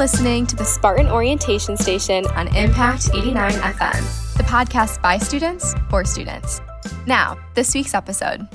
listening 0.00 0.46
to 0.46 0.56
the 0.56 0.64
Spartan 0.64 1.08
Orientation 1.08 1.76
Station 1.76 2.26
on 2.28 2.48
Impact 2.56 3.10
89 3.12 3.52
FM, 3.52 4.34
the 4.38 4.42
podcast 4.44 5.02
by 5.02 5.18
students 5.18 5.74
for 5.90 6.06
students. 6.06 6.62
Now, 7.06 7.36
this 7.54 7.74
week's 7.74 7.92
episode. 7.92 8.48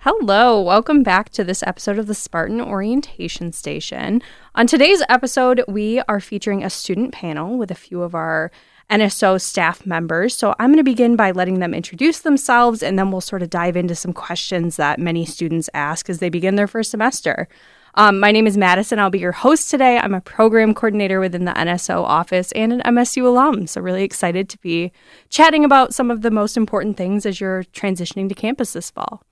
Hello, 0.00 0.60
welcome 0.60 1.02
back 1.02 1.30
to 1.30 1.44
this 1.44 1.62
episode 1.62 1.98
of 1.98 2.08
the 2.08 2.14
Spartan 2.14 2.60
Orientation 2.60 3.52
Station. 3.54 4.20
On 4.54 4.66
today's 4.66 5.02
episode, 5.08 5.64
we 5.66 6.00
are 6.00 6.20
featuring 6.20 6.62
a 6.62 6.68
student 6.68 7.14
panel 7.14 7.56
with 7.56 7.70
a 7.70 7.74
few 7.74 8.02
of 8.02 8.14
our 8.14 8.50
NSO 8.90 9.40
staff 9.40 9.86
members. 9.86 10.36
So 10.36 10.54
I'm 10.58 10.68
going 10.68 10.76
to 10.76 10.84
begin 10.84 11.16
by 11.16 11.30
letting 11.30 11.60
them 11.60 11.72
introduce 11.72 12.20
themselves 12.20 12.82
and 12.82 12.98
then 12.98 13.10
we'll 13.10 13.22
sort 13.22 13.40
of 13.40 13.48
dive 13.48 13.78
into 13.78 13.94
some 13.94 14.12
questions 14.12 14.76
that 14.76 14.98
many 14.98 15.24
students 15.24 15.70
ask 15.72 16.10
as 16.10 16.18
they 16.18 16.28
begin 16.28 16.56
their 16.56 16.66
first 16.66 16.90
semester. 16.90 17.48
Um, 17.94 18.20
my 18.20 18.32
name 18.32 18.46
is 18.46 18.56
Madison. 18.56 18.98
I'll 18.98 19.10
be 19.10 19.18
your 19.18 19.32
host 19.32 19.70
today. 19.70 19.98
I'm 19.98 20.14
a 20.14 20.20
program 20.20 20.72
coordinator 20.72 21.20
within 21.20 21.44
the 21.44 21.52
NSO 21.52 22.02
office 22.02 22.50
and 22.52 22.72
an 22.72 22.80
MSU 22.80 23.26
alum. 23.26 23.66
So, 23.66 23.82
really 23.82 24.02
excited 24.02 24.48
to 24.48 24.58
be 24.58 24.92
chatting 25.28 25.62
about 25.62 25.92
some 25.94 26.10
of 26.10 26.22
the 26.22 26.30
most 26.30 26.56
important 26.56 26.96
things 26.96 27.26
as 27.26 27.38
you're 27.38 27.64
transitioning 27.64 28.30
to 28.30 28.34
campus 28.34 28.72
this 28.72 28.90
fall. 28.90 29.22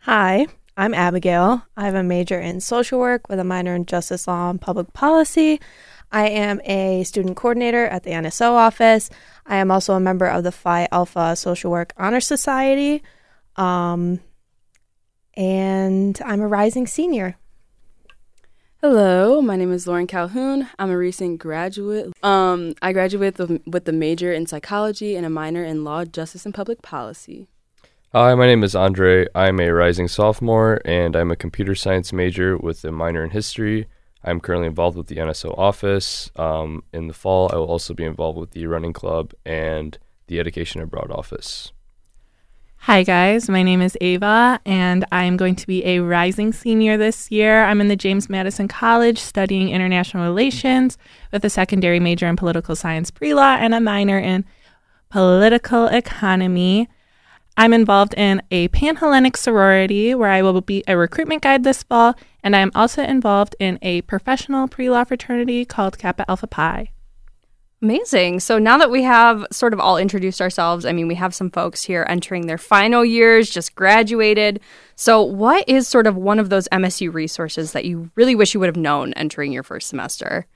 Hi, 0.00 0.46
I'm 0.74 0.94
Abigail. 0.94 1.66
I 1.76 1.84
have 1.84 1.94
a 1.94 2.02
major 2.02 2.40
in 2.40 2.60
social 2.60 2.98
work 2.98 3.28
with 3.28 3.38
a 3.38 3.44
minor 3.44 3.74
in 3.74 3.84
justice 3.84 4.26
law 4.26 4.48
and 4.48 4.60
public 4.60 4.94
policy. 4.94 5.60
I 6.10 6.28
am 6.28 6.62
a 6.64 7.04
student 7.04 7.36
coordinator 7.36 7.86
at 7.86 8.04
the 8.04 8.12
NSO 8.12 8.52
office. 8.52 9.10
I 9.44 9.56
am 9.56 9.70
also 9.70 9.92
a 9.92 10.00
member 10.00 10.26
of 10.26 10.44
the 10.44 10.52
Phi 10.52 10.88
Alpha 10.90 11.36
Social 11.36 11.70
Work 11.70 11.92
Honor 11.98 12.20
Society. 12.20 13.02
Um, 13.56 14.20
and 15.34 16.18
I'm 16.24 16.40
a 16.40 16.48
rising 16.48 16.86
senior. 16.86 17.36
Hello, 18.82 19.40
my 19.40 19.56
name 19.56 19.72
is 19.72 19.86
Lauren 19.86 20.06
Calhoun. 20.06 20.68
I'm 20.78 20.90
a 20.90 20.98
recent 20.98 21.38
graduate. 21.38 22.12
Um, 22.22 22.74
I 22.82 22.92
graduated 22.92 23.62
with, 23.66 23.88
a 23.88 23.92
major 23.92 24.34
in 24.34 24.44
psychology 24.44 25.16
and 25.16 25.24
a 25.24 25.30
minor 25.30 25.64
in 25.64 25.82
law, 25.82 26.04
justice, 26.04 26.44
and 26.44 26.54
public 26.54 26.82
policy. 26.82 27.48
Hi, 28.12 28.34
my 28.34 28.46
name 28.46 28.62
is 28.62 28.74
Andre. 28.74 29.28
I'm 29.34 29.60
a 29.60 29.70
rising 29.70 30.08
sophomore 30.08 30.82
and 30.84 31.16
I'm 31.16 31.30
a 31.30 31.36
computer 31.36 31.74
science 31.74 32.12
major 32.12 32.58
with 32.58 32.84
a 32.84 32.92
minor 32.92 33.24
in 33.24 33.30
history. 33.30 33.86
I'm 34.22 34.40
currently 34.40 34.66
involved 34.66 34.98
with 34.98 35.06
the 35.06 35.16
NSO 35.16 35.56
office. 35.56 36.30
Um, 36.36 36.84
in 36.92 37.06
the 37.06 37.14
fall, 37.14 37.48
I 37.50 37.56
will 37.56 37.64
also 37.70 37.94
be 37.94 38.04
involved 38.04 38.38
with 38.38 38.50
the 38.50 38.66
running 38.66 38.92
club 38.92 39.32
and 39.46 39.96
the 40.26 40.38
education 40.38 40.82
abroad 40.82 41.10
office. 41.10 41.72
Hi, 42.86 43.02
guys. 43.02 43.48
My 43.48 43.64
name 43.64 43.82
is 43.82 43.98
Ava, 44.00 44.60
and 44.64 45.04
I'm 45.10 45.36
going 45.36 45.56
to 45.56 45.66
be 45.66 45.84
a 45.84 45.98
rising 45.98 46.52
senior 46.52 46.96
this 46.96 47.32
year. 47.32 47.64
I'm 47.64 47.80
in 47.80 47.88
the 47.88 47.96
James 47.96 48.30
Madison 48.30 48.68
College 48.68 49.18
studying 49.18 49.70
international 49.70 50.22
relations 50.22 50.96
with 51.32 51.44
a 51.44 51.50
secondary 51.50 51.98
major 51.98 52.28
in 52.28 52.36
political 52.36 52.76
science 52.76 53.10
pre 53.10 53.34
law 53.34 53.56
and 53.56 53.74
a 53.74 53.80
minor 53.80 54.20
in 54.20 54.44
political 55.08 55.88
economy. 55.88 56.88
I'm 57.56 57.72
involved 57.72 58.14
in 58.16 58.40
a 58.52 58.68
Panhellenic 58.68 59.36
sorority 59.36 60.14
where 60.14 60.30
I 60.30 60.42
will 60.42 60.60
be 60.60 60.84
a 60.86 60.96
recruitment 60.96 61.42
guide 61.42 61.64
this 61.64 61.82
fall, 61.82 62.14
and 62.44 62.54
I 62.54 62.60
am 62.60 62.70
also 62.72 63.02
involved 63.02 63.56
in 63.58 63.80
a 63.82 64.02
professional 64.02 64.68
pre 64.68 64.88
law 64.90 65.02
fraternity 65.02 65.64
called 65.64 65.98
Kappa 65.98 66.24
Alpha 66.30 66.46
Pi. 66.46 66.90
Amazing. 67.82 68.40
So 68.40 68.58
now 68.58 68.78
that 68.78 68.90
we 68.90 69.02
have 69.02 69.46
sort 69.52 69.74
of 69.74 69.80
all 69.80 69.98
introduced 69.98 70.40
ourselves, 70.40 70.86
I 70.86 70.92
mean, 70.92 71.08
we 71.08 71.14
have 71.16 71.34
some 71.34 71.50
folks 71.50 71.84
here 71.84 72.06
entering 72.08 72.46
their 72.46 72.56
final 72.56 73.04
years, 73.04 73.50
just 73.50 73.74
graduated. 73.74 74.60
So, 74.94 75.22
what 75.22 75.68
is 75.68 75.86
sort 75.86 76.06
of 76.06 76.16
one 76.16 76.38
of 76.38 76.48
those 76.48 76.68
MSU 76.68 77.12
resources 77.12 77.72
that 77.72 77.84
you 77.84 78.10
really 78.14 78.34
wish 78.34 78.54
you 78.54 78.60
would 78.60 78.68
have 78.68 78.78
known 78.78 79.12
entering 79.12 79.52
your 79.52 79.62
first 79.62 79.88
semester? 79.88 80.46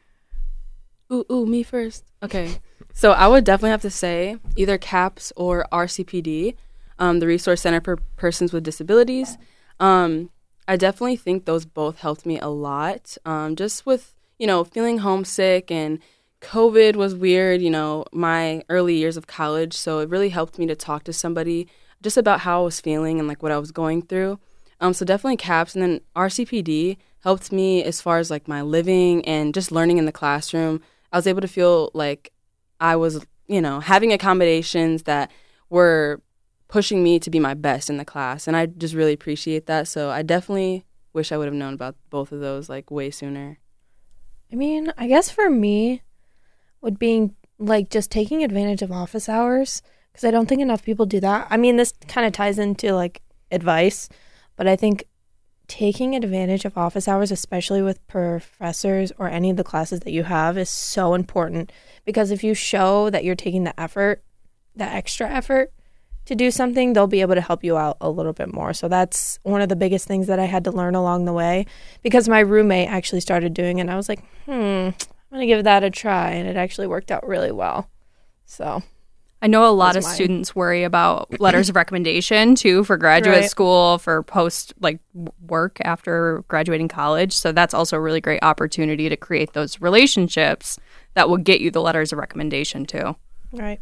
Ooh, 1.12 1.26
ooh, 1.30 1.44
me 1.44 1.62
first. 1.62 2.04
Okay. 2.22 2.56
So, 2.94 3.12
I 3.12 3.28
would 3.28 3.44
definitely 3.44 3.70
have 3.70 3.82
to 3.82 3.90
say 3.90 4.38
either 4.56 4.78
CAPS 4.78 5.30
or 5.36 5.66
RCPD, 5.70 6.54
um, 6.98 7.18
the 7.18 7.26
Resource 7.26 7.60
Center 7.60 7.82
for 7.82 7.96
Persons 8.16 8.50
with 8.50 8.64
Disabilities. 8.64 9.36
Um, 9.78 10.30
I 10.66 10.76
definitely 10.76 11.16
think 11.16 11.44
those 11.44 11.66
both 11.66 11.98
helped 11.98 12.24
me 12.24 12.38
a 12.38 12.48
lot, 12.48 13.18
um, 13.26 13.56
just 13.56 13.84
with, 13.84 14.14
you 14.38 14.46
know, 14.46 14.64
feeling 14.64 14.98
homesick 14.98 15.70
and 15.70 15.98
COVID 16.40 16.96
was 16.96 17.14
weird, 17.14 17.60
you 17.60 17.70
know, 17.70 18.04
my 18.12 18.62
early 18.68 18.96
years 18.96 19.16
of 19.16 19.26
college. 19.26 19.74
So 19.74 19.98
it 19.98 20.08
really 20.08 20.30
helped 20.30 20.58
me 20.58 20.66
to 20.66 20.74
talk 20.74 21.04
to 21.04 21.12
somebody 21.12 21.68
just 22.02 22.16
about 22.16 22.40
how 22.40 22.62
I 22.62 22.64
was 22.64 22.80
feeling 22.80 23.18
and 23.18 23.28
like 23.28 23.42
what 23.42 23.52
I 23.52 23.58
was 23.58 23.72
going 23.72 24.02
through. 24.02 24.38
Um, 24.80 24.94
so 24.94 25.04
definitely 25.04 25.36
CAPS. 25.36 25.74
And 25.74 25.82
then 25.82 26.00
RCPD 26.16 26.96
helped 27.22 27.52
me 27.52 27.84
as 27.84 28.00
far 28.00 28.18
as 28.18 28.30
like 28.30 28.48
my 28.48 28.62
living 28.62 29.24
and 29.26 29.52
just 29.52 29.70
learning 29.70 29.98
in 29.98 30.06
the 30.06 30.12
classroom. 30.12 30.80
I 31.12 31.18
was 31.18 31.26
able 31.26 31.42
to 31.42 31.48
feel 31.48 31.90
like 31.92 32.32
I 32.80 32.96
was, 32.96 33.24
you 33.46 33.60
know, 33.60 33.80
having 33.80 34.12
accommodations 34.12 35.02
that 35.02 35.30
were 35.68 36.22
pushing 36.68 37.02
me 37.02 37.18
to 37.18 37.30
be 37.30 37.38
my 37.38 37.52
best 37.52 37.90
in 37.90 37.98
the 37.98 38.04
class. 38.04 38.46
And 38.46 38.56
I 38.56 38.66
just 38.66 38.94
really 38.94 39.12
appreciate 39.12 39.66
that. 39.66 39.88
So 39.88 40.08
I 40.08 40.22
definitely 40.22 40.86
wish 41.12 41.32
I 41.32 41.36
would 41.36 41.46
have 41.46 41.54
known 41.54 41.74
about 41.74 41.96
both 42.08 42.32
of 42.32 42.40
those 42.40 42.68
like 42.68 42.90
way 42.90 43.10
sooner. 43.10 43.58
I 44.52 44.56
mean, 44.56 44.92
I 44.96 45.06
guess 45.06 45.30
for 45.30 45.50
me, 45.50 46.02
would 46.80 46.98
being 46.98 47.34
like 47.58 47.90
just 47.90 48.10
taking 48.10 48.42
advantage 48.42 48.82
of 48.82 48.90
office 48.90 49.28
hours 49.28 49.82
because 50.10 50.24
I 50.24 50.30
don't 50.30 50.48
think 50.48 50.60
enough 50.60 50.82
people 50.82 51.06
do 51.06 51.20
that. 51.20 51.46
I 51.50 51.56
mean, 51.56 51.76
this 51.76 51.92
kind 52.08 52.26
of 52.26 52.32
ties 52.32 52.58
into 52.58 52.92
like 52.92 53.22
advice, 53.50 54.08
but 54.56 54.66
I 54.66 54.76
think 54.76 55.04
taking 55.68 56.16
advantage 56.16 56.64
of 56.64 56.76
office 56.76 57.06
hours, 57.06 57.30
especially 57.30 57.80
with 57.80 58.04
professors 58.08 59.12
or 59.18 59.28
any 59.28 59.50
of 59.50 59.56
the 59.56 59.64
classes 59.64 60.00
that 60.00 60.10
you 60.10 60.24
have, 60.24 60.58
is 60.58 60.68
so 60.68 61.14
important 61.14 61.70
because 62.04 62.30
if 62.30 62.42
you 62.42 62.54
show 62.54 63.08
that 63.10 63.22
you're 63.22 63.36
taking 63.36 63.64
the 63.64 63.80
effort, 63.80 64.24
the 64.74 64.84
extra 64.84 65.28
effort 65.30 65.72
to 66.24 66.34
do 66.34 66.50
something, 66.50 66.92
they'll 66.92 67.06
be 67.06 67.20
able 67.20 67.34
to 67.34 67.40
help 67.40 67.62
you 67.62 67.76
out 67.76 67.96
a 68.00 68.10
little 68.10 68.32
bit 68.32 68.52
more. 68.52 68.72
So 68.72 68.88
that's 68.88 69.38
one 69.42 69.60
of 69.60 69.68
the 69.68 69.76
biggest 69.76 70.08
things 70.08 70.26
that 70.26 70.40
I 70.40 70.46
had 70.46 70.64
to 70.64 70.72
learn 70.72 70.94
along 70.94 71.24
the 71.24 71.32
way 71.32 71.66
because 72.02 72.28
my 72.28 72.40
roommate 72.40 72.88
actually 72.88 73.20
started 73.20 73.54
doing 73.54 73.78
it 73.78 73.82
and 73.82 73.90
I 73.90 73.96
was 73.96 74.08
like, 74.08 74.24
hmm, 74.46 74.90
I'm 75.30 75.36
going 75.36 75.48
to 75.48 75.54
give 75.54 75.64
that 75.64 75.84
a 75.84 75.90
try. 75.90 76.30
And 76.30 76.48
it 76.48 76.56
actually 76.56 76.86
worked 76.86 77.10
out 77.10 77.26
really 77.26 77.52
well. 77.52 77.88
So 78.46 78.82
I 79.42 79.46
know 79.46 79.68
a 79.68 79.70
lot 79.70 79.96
of 79.96 80.02
mine. 80.02 80.14
students 80.14 80.54
worry 80.54 80.82
about 80.82 81.40
letters 81.40 81.68
of 81.70 81.76
recommendation 81.76 82.54
too 82.54 82.84
for 82.84 82.96
graduate 82.96 83.40
right. 83.40 83.50
school, 83.50 83.98
for 83.98 84.22
post 84.22 84.74
like 84.80 84.98
work 85.46 85.78
after 85.82 86.44
graduating 86.48 86.88
college. 86.88 87.32
So 87.32 87.52
that's 87.52 87.72
also 87.72 87.96
a 87.96 88.00
really 88.00 88.20
great 88.20 88.42
opportunity 88.42 89.08
to 89.08 89.16
create 89.16 89.52
those 89.54 89.80
relationships 89.80 90.78
that 91.14 91.28
will 91.28 91.38
get 91.38 91.60
you 91.60 91.70
the 91.70 91.80
letters 91.80 92.12
of 92.12 92.18
recommendation 92.18 92.84
too. 92.84 93.16
Right. 93.52 93.80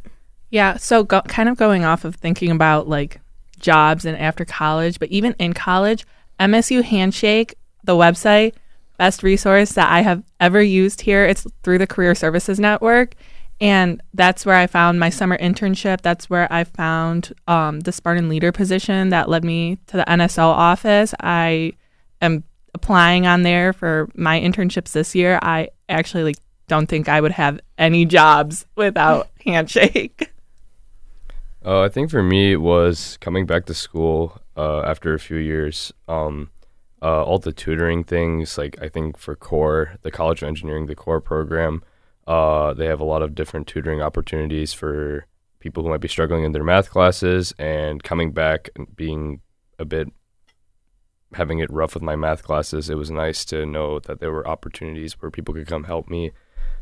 Yeah. 0.50 0.76
So 0.76 1.02
go, 1.02 1.22
kind 1.22 1.48
of 1.48 1.56
going 1.56 1.84
off 1.84 2.04
of 2.04 2.14
thinking 2.14 2.50
about 2.50 2.88
like 2.88 3.20
jobs 3.58 4.04
and 4.04 4.16
after 4.16 4.44
college, 4.44 5.00
but 5.00 5.08
even 5.08 5.34
in 5.38 5.54
college, 5.54 6.06
MSU 6.38 6.82
Handshake, 6.84 7.56
the 7.82 7.94
website, 7.94 8.54
best 8.98 9.22
resource 9.22 9.72
that 9.72 9.90
I 9.90 10.02
have 10.02 10.22
ever 10.40 10.60
used 10.60 11.00
here. 11.00 11.24
It's 11.24 11.46
through 11.62 11.78
the 11.78 11.86
Career 11.86 12.14
Services 12.14 12.60
Network. 12.60 13.14
And 13.60 14.00
that's 14.14 14.46
where 14.46 14.54
I 14.54 14.66
found 14.66 15.00
my 15.00 15.10
summer 15.10 15.36
internship. 15.38 16.02
That's 16.02 16.30
where 16.30 16.52
I 16.52 16.64
found 16.64 17.32
um, 17.48 17.80
the 17.80 17.92
Spartan 17.92 18.28
leader 18.28 18.52
position 18.52 19.08
that 19.08 19.28
led 19.28 19.44
me 19.44 19.78
to 19.88 19.96
the 19.96 20.04
NSO 20.04 20.44
office. 20.44 21.14
I 21.20 21.72
am 22.20 22.44
applying 22.74 23.26
on 23.26 23.42
there 23.42 23.72
for 23.72 24.08
my 24.14 24.38
internships 24.40 24.92
this 24.92 25.14
year. 25.14 25.38
I 25.42 25.70
actually 25.88 26.24
like 26.24 26.36
don't 26.68 26.86
think 26.86 27.08
I 27.08 27.20
would 27.20 27.32
have 27.32 27.58
any 27.78 28.04
jobs 28.04 28.66
without 28.76 29.28
Handshake. 29.44 30.30
Uh, 31.64 31.82
I 31.82 31.88
think 31.88 32.10
for 32.10 32.22
me 32.22 32.52
it 32.52 32.60
was 32.60 33.18
coming 33.20 33.46
back 33.46 33.66
to 33.66 33.74
school 33.74 34.40
uh, 34.56 34.80
after 34.82 35.14
a 35.14 35.18
few 35.18 35.38
years. 35.38 35.92
Um, 36.06 36.50
uh, 37.02 37.22
all 37.22 37.38
the 37.38 37.52
tutoring 37.52 38.04
things. 38.04 38.58
Like 38.58 38.80
I 38.80 38.88
think 38.88 39.16
for 39.16 39.34
core, 39.36 39.96
the 40.02 40.10
College 40.10 40.42
of 40.42 40.48
Engineering, 40.48 40.86
the 40.86 40.94
core 40.94 41.20
program, 41.20 41.82
uh, 42.26 42.74
they 42.74 42.86
have 42.86 43.00
a 43.00 43.04
lot 43.04 43.22
of 43.22 43.34
different 43.34 43.66
tutoring 43.66 44.02
opportunities 44.02 44.72
for 44.72 45.26
people 45.60 45.82
who 45.82 45.88
might 45.88 46.00
be 46.00 46.08
struggling 46.08 46.44
in 46.44 46.52
their 46.52 46.64
math 46.64 46.90
classes 46.90 47.52
and 47.58 48.02
coming 48.02 48.32
back 48.32 48.70
and 48.76 48.94
being 48.96 49.40
a 49.78 49.84
bit 49.84 50.08
having 51.34 51.58
it 51.58 51.70
rough 51.70 51.94
with 51.94 52.02
my 52.02 52.16
math 52.16 52.42
classes. 52.42 52.88
It 52.88 52.96
was 52.96 53.10
nice 53.10 53.44
to 53.46 53.66
know 53.66 53.98
that 54.00 54.20
there 54.20 54.32
were 54.32 54.48
opportunities 54.48 55.20
where 55.20 55.30
people 55.30 55.54
could 55.54 55.66
come 55.66 55.84
help 55.84 56.08
me 56.08 56.32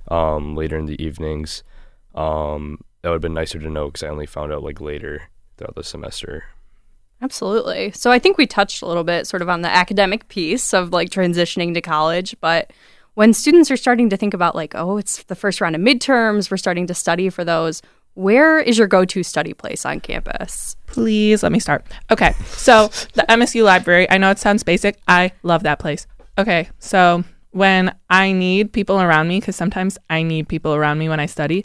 um, 0.08 0.54
later 0.54 0.78
in 0.78 0.86
the 0.86 1.02
evenings. 1.02 1.62
Um, 2.14 2.80
that 3.02 3.10
would 3.10 3.16
have 3.16 3.22
been 3.22 3.34
nicer 3.34 3.58
to 3.58 3.70
know 3.70 3.86
because 3.86 4.02
I 4.02 4.08
only 4.08 4.26
found 4.26 4.52
out 4.52 4.62
like 4.62 4.80
later 4.80 5.28
throughout 5.56 5.74
the 5.74 5.84
semester. 5.84 6.44
Absolutely. 7.22 7.92
So 7.92 8.10
I 8.10 8.18
think 8.18 8.36
we 8.36 8.46
touched 8.46 8.82
a 8.82 8.86
little 8.86 9.04
bit 9.04 9.26
sort 9.26 9.42
of 9.42 9.48
on 9.48 9.62
the 9.62 9.74
academic 9.74 10.28
piece 10.28 10.74
of 10.74 10.92
like 10.92 11.10
transitioning 11.10 11.74
to 11.74 11.80
college, 11.80 12.36
but 12.40 12.72
when 13.14 13.32
students 13.32 13.70
are 13.70 13.76
starting 13.76 14.10
to 14.10 14.16
think 14.16 14.34
about 14.34 14.54
like, 14.54 14.74
oh, 14.74 14.98
it's 14.98 15.22
the 15.24 15.34
first 15.34 15.60
round 15.60 15.74
of 15.74 15.80
midterms, 15.80 16.50
we're 16.50 16.58
starting 16.58 16.86
to 16.86 16.94
study 16.94 17.30
for 17.30 17.44
those, 17.44 17.80
where 18.12 18.58
is 18.58 18.78
your 18.78 18.86
go-to 18.86 19.22
study 19.22 19.54
place 19.54 19.86
on 19.86 20.00
campus? 20.00 20.76
Please 20.86 21.42
let 21.42 21.52
me 21.52 21.58
start. 21.58 21.86
Okay. 22.10 22.34
So, 22.48 22.88
the 23.14 23.24
MSU 23.28 23.62
library, 23.64 24.10
I 24.10 24.18
know 24.18 24.30
it 24.30 24.38
sounds 24.38 24.62
basic. 24.62 24.98
I 25.06 25.32
love 25.42 25.62
that 25.64 25.78
place. 25.78 26.06
Okay. 26.38 26.68
So, 26.78 27.24
when 27.50 27.94
I 28.10 28.32
need 28.32 28.72
people 28.72 29.00
around 29.00 29.28
me, 29.28 29.40
because 29.40 29.56
sometimes 29.56 29.98
I 30.08 30.22
need 30.22 30.48
people 30.48 30.74
around 30.74 30.98
me 30.98 31.08
when 31.08 31.20
I 31.20 31.26
study, 31.26 31.64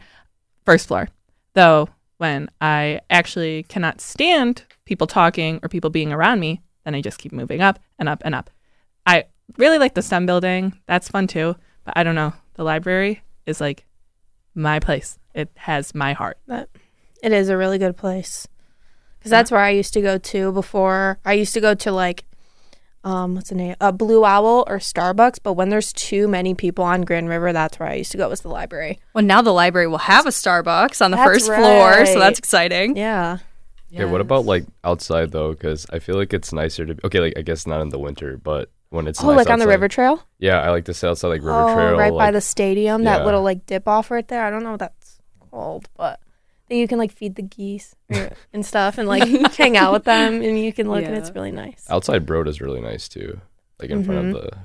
first 0.65 0.87
floor. 0.87 1.09
Though 1.53 1.89
when 2.17 2.49
I 2.61 3.01
actually 3.09 3.63
cannot 3.63 3.99
stand 3.99 4.63
people 4.91 5.07
talking 5.07 5.57
or 5.63 5.69
people 5.69 5.89
being 5.89 6.11
around 6.11 6.41
me, 6.41 6.59
then 6.83 6.93
I 6.93 6.99
just 6.99 7.17
keep 7.17 7.31
moving 7.31 7.61
up 7.61 7.79
and 7.97 8.09
up 8.09 8.21
and 8.25 8.35
up. 8.35 8.49
I 9.05 9.23
really 9.57 9.77
like 9.77 9.93
the 9.93 10.01
STEM 10.01 10.25
building. 10.25 10.77
That's 10.85 11.07
fun 11.07 11.27
too. 11.27 11.55
But 11.85 11.93
I 11.95 12.03
don't 12.03 12.13
know. 12.13 12.33
The 12.55 12.65
library 12.65 13.21
is 13.45 13.61
like 13.61 13.85
my 14.53 14.81
place. 14.81 15.17
It 15.33 15.49
has 15.55 15.95
my 15.95 16.11
heart. 16.11 16.39
It 17.23 17.31
is 17.31 17.47
a 17.47 17.55
really 17.55 17.77
good 17.77 17.95
place. 17.95 18.49
Because 19.17 19.31
that's 19.31 19.49
where 19.49 19.61
I 19.61 19.69
used 19.69 19.93
to 19.93 20.01
go 20.01 20.17
to 20.17 20.51
before. 20.51 21.19
I 21.23 21.33
used 21.33 21.53
to 21.53 21.61
go 21.61 21.73
to 21.73 21.91
like, 21.93 22.25
um, 23.05 23.35
what's 23.35 23.47
the 23.47 23.55
name? 23.55 23.75
A 23.79 23.93
Blue 23.93 24.25
Owl 24.25 24.65
or 24.67 24.79
Starbucks. 24.79 25.39
But 25.41 25.53
when 25.53 25.69
there's 25.69 25.93
too 25.93 26.27
many 26.27 26.53
people 26.53 26.83
on 26.83 27.03
Grand 27.03 27.29
River, 27.29 27.53
that's 27.53 27.79
where 27.79 27.87
I 27.87 27.93
used 27.93 28.11
to 28.11 28.17
go 28.17 28.27
was 28.27 28.41
the 28.41 28.49
library. 28.49 28.99
Well, 29.13 29.23
now 29.23 29.41
the 29.41 29.53
library 29.53 29.87
will 29.87 29.99
have 29.99 30.25
a 30.25 30.31
Starbucks 30.31 31.01
on 31.01 31.11
the 31.11 31.17
That's 31.17 31.31
first 31.31 31.45
floor, 31.45 32.05
so 32.05 32.19
that's 32.19 32.39
exciting. 32.39 32.97
Yeah. 32.97 33.37
Okay, 33.93 34.05
what 34.05 34.21
about 34.21 34.45
like 34.45 34.65
outside 34.83 35.31
though? 35.31 35.51
Because 35.51 35.85
I 35.91 35.99
feel 35.99 36.15
like 36.15 36.33
it's 36.33 36.53
nicer 36.53 36.85
to. 36.85 36.95
Be, 36.95 37.01
okay, 37.05 37.19
like 37.19 37.33
I 37.37 37.41
guess 37.41 37.67
not 37.67 37.81
in 37.81 37.89
the 37.89 37.99
winter, 37.99 38.37
but 38.37 38.69
when 38.89 39.07
it's 39.07 39.21
oh, 39.23 39.27
nice 39.27 39.37
like 39.37 39.49
on 39.49 39.59
the 39.59 39.67
river 39.67 39.87
trail? 39.87 40.23
Yeah, 40.39 40.59
I 40.61 40.69
like 40.69 40.85
to 40.85 40.93
sit 40.93 41.09
outside 41.09 41.29
like 41.29 41.41
river 41.41 41.65
oh, 41.67 41.73
trail, 41.73 41.97
right 41.97 42.13
by 42.13 42.31
the 42.31 42.41
stadium. 42.41 43.03
That 43.03 43.19
Yeah. 43.19 43.25
little 43.25 43.43
like 43.43 43.65
dip 43.65 43.87
off 43.87 44.11
right 44.11 44.27
there. 44.27 44.43
I 44.45 44.49
don't 44.49 44.63
know 44.63 44.71
what 44.71 44.79
that's 44.79 45.19
called, 45.49 45.89
but 45.97 46.19
then 46.69 46.77
you 46.77 46.87
can 46.87 46.97
like 46.99 47.11
feed 47.11 47.35
the 47.35 47.41
geese 47.41 47.95
and 48.53 48.65
stuff 48.65 48.97
and 48.97 49.07
like 49.09 49.27
hang 49.55 49.75
out 49.75 49.91
with 49.93 50.05
them 50.05 50.41
and 50.41 50.57
you 50.59 50.71
can 50.71 50.89
look 50.89 51.03
and 51.03 51.15
it's 51.15 51.31
really 51.35 51.51
nice. 51.51 51.85
outside 51.89 52.25
Broad 52.25 52.47
is 52.47 52.61
really 52.61 52.79
nice 52.81 53.09
too, 53.09 53.39
like 53.79 53.89
in 53.89 54.03
front 54.03 54.25
Mhm. 54.27 54.35
of 54.35 54.41
the. 54.41 54.57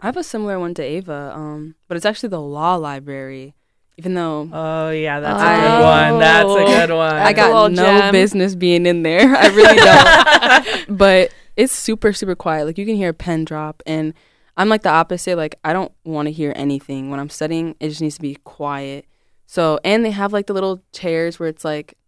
I 0.00 0.06
have 0.06 0.16
a 0.16 0.24
similar 0.24 0.58
one 0.58 0.72
to 0.74 0.82
Ava, 0.82 1.32
um, 1.34 1.74
but 1.86 1.98
it's 1.98 2.06
actually 2.06 2.30
the 2.30 2.40
law 2.40 2.76
library. 2.76 3.54
Even 4.00 4.14
though 4.14 4.48
Oh 4.50 4.88
yeah, 4.90 5.20
that's 5.20 5.42
a 5.42 5.46
a 5.46 5.56
good 5.56 5.60
good 5.60 5.82
one. 5.82 6.20
That's 6.20 6.48
a 6.48 6.52
Oh. 6.52 6.66
good 6.66 6.90
one. 6.96 7.14
I 7.16 7.32
That's 7.34 7.38
a 7.38 7.52
little 7.52 7.68
got 7.68 7.72
no 7.72 8.00
gem. 8.00 8.12
business 8.12 8.54
being 8.54 8.86
in 8.86 9.02
there, 9.02 9.36
I 9.36 9.46
really 9.48 9.76
don't. 9.76 10.86
but 10.98 11.34
it's 11.56 11.72
super 11.72 12.14
super 12.14 12.34
quiet. 12.34 12.64
Like 12.64 12.78
you 12.78 12.86
can 12.86 12.96
hear 12.96 13.10
a 13.10 13.14
pen 13.14 13.44
drop, 13.44 13.82
and 13.84 14.14
I'm 14.56 14.70
like 14.70 14.82
the 14.82 14.90
opposite. 14.90 15.36
Like 15.36 15.56
I 15.64 15.74
don't 15.74 15.92
want 16.04 16.26
to 16.26 16.32
hear 16.32 16.54
anything 16.56 17.10
when 17.10 17.20
I'm 17.20 17.28
studying. 17.28 17.76
It 17.78 17.90
just 17.90 18.00
needs 18.00 18.14
to 18.16 18.22
be 18.22 18.36
quiet. 18.44 19.04
So 19.46 19.78
and 19.84 20.02
they 20.04 20.12
have 20.12 20.32
like 20.32 20.46
the 20.46 20.54
little 20.54 20.80
chairs 20.92 21.38
where 21.38 21.48
it's 21.50 21.64
like 21.64 21.98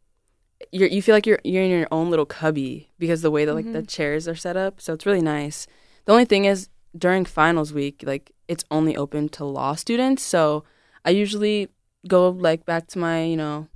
you're 0.71 0.89
you 0.89 1.03
feel 1.03 1.15
like 1.15 1.27
you're 1.27 1.41
you're 1.45 1.63
in 1.65 1.71
your 1.71 1.89
own 1.91 2.09
little 2.09 2.25
cubby 2.25 2.89
because 2.99 3.21
the 3.21 3.31
way 3.31 3.45
that 3.45 3.55
like 3.55 3.71
the 3.71 3.83
chairs 3.83 4.27
are 4.29 4.35
set 4.35 4.57
up. 4.57 4.81
So 4.81 4.95
it's 4.95 5.05
really 5.05 5.21
nice. 5.21 5.67
The 6.07 6.13
only 6.13 6.25
thing 6.25 6.47
is 6.47 6.69
during 6.97 7.25
finals 7.27 7.73
week, 7.75 8.03
like 8.07 8.33
it's 8.49 8.65
only 8.71 8.97
open 8.97 9.29
to 9.31 9.45
law 9.45 9.75
students. 9.75 10.23
So 10.23 10.65
I 11.05 11.11
usually 11.11 11.69
go 12.09 12.29
like 12.31 12.65
back 12.67 12.87
to 12.89 12.99
my 12.99 13.23
you 13.25 13.37
know 13.37 13.69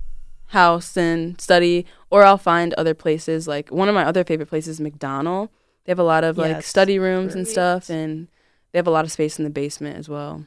house 0.47 0.95
and 0.95 1.39
study, 1.41 1.85
or 2.09 2.23
I'll 2.23 2.37
find 2.37 2.73
other 2.73 2.93
places. 2.93 3.47
Like 3.47 3.69
one 3.69 3.89
of 3.89 3.95
my 3.95 4.05
other 4.05 4.23
favorite 4.23 4.49
places, 4.49 4.79
is 4.79 4.85
McDonel. 4.85 5.49
They 5.85 5.91
have 5.91 5.99
a 5.99 6.03
lot 6.03 6.23
of 6.23 6.37
like 6.37 6.63
study 6.63 6.99
rooms 6.99 7.35
and 7.35 7.47
stuff, 7.47 7.89
and 7.89 8.27
they 8.71 8.79
have 8.79 8.87
a 8.87 8.91
lot 8.91 9.05
of 9.05 9.11
space 9.11 9.37
in 9.37 9.43
the 9.43 9.49
basement 9.49 9.97
as 9.97 10.09
well. 10.09 10.45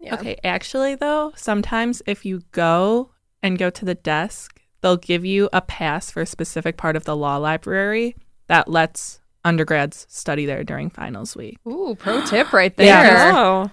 Yeah. 0.00 0.14
Okay, 0.14 0.36
actually 0.42 0.94
though, 0.96 1.32
sometimes 1.36 2.02
if 2.06 2.24
you 2.24 2.42
go 2.50 3.10
and 3.42 3.58
go 3.58 3.70
to 3.70 3.84
the 3.84 3.94
desk, 3.94 4.60
they'll 4.80 4.96
give 4.96 5.24
you 5.24 5.48
a 5.52 5.60
pass 5.60 6.10
for 6.10 6.22
a 6.22 6.26
specific 6.26 6.76
part 6.76 6.96
of 6.96 7.04
the 7.04 7.16
law 7.16 7.36
library 7.36 8.16
that 8.48 8.68
lets 8.68 9.20
undergrads 9.44 10.06
study 10.08 10.46
there 10.46 10.64
during 10.64 10.90
finals 10.90 11.36
week. 11.36 11.58
Ooh, 11.66 11.94
pro 11.98 12.24
tip 12.24 12.52
right 12.52 12.76
there. 12.76 12.86
Yeah. 12.86 13.66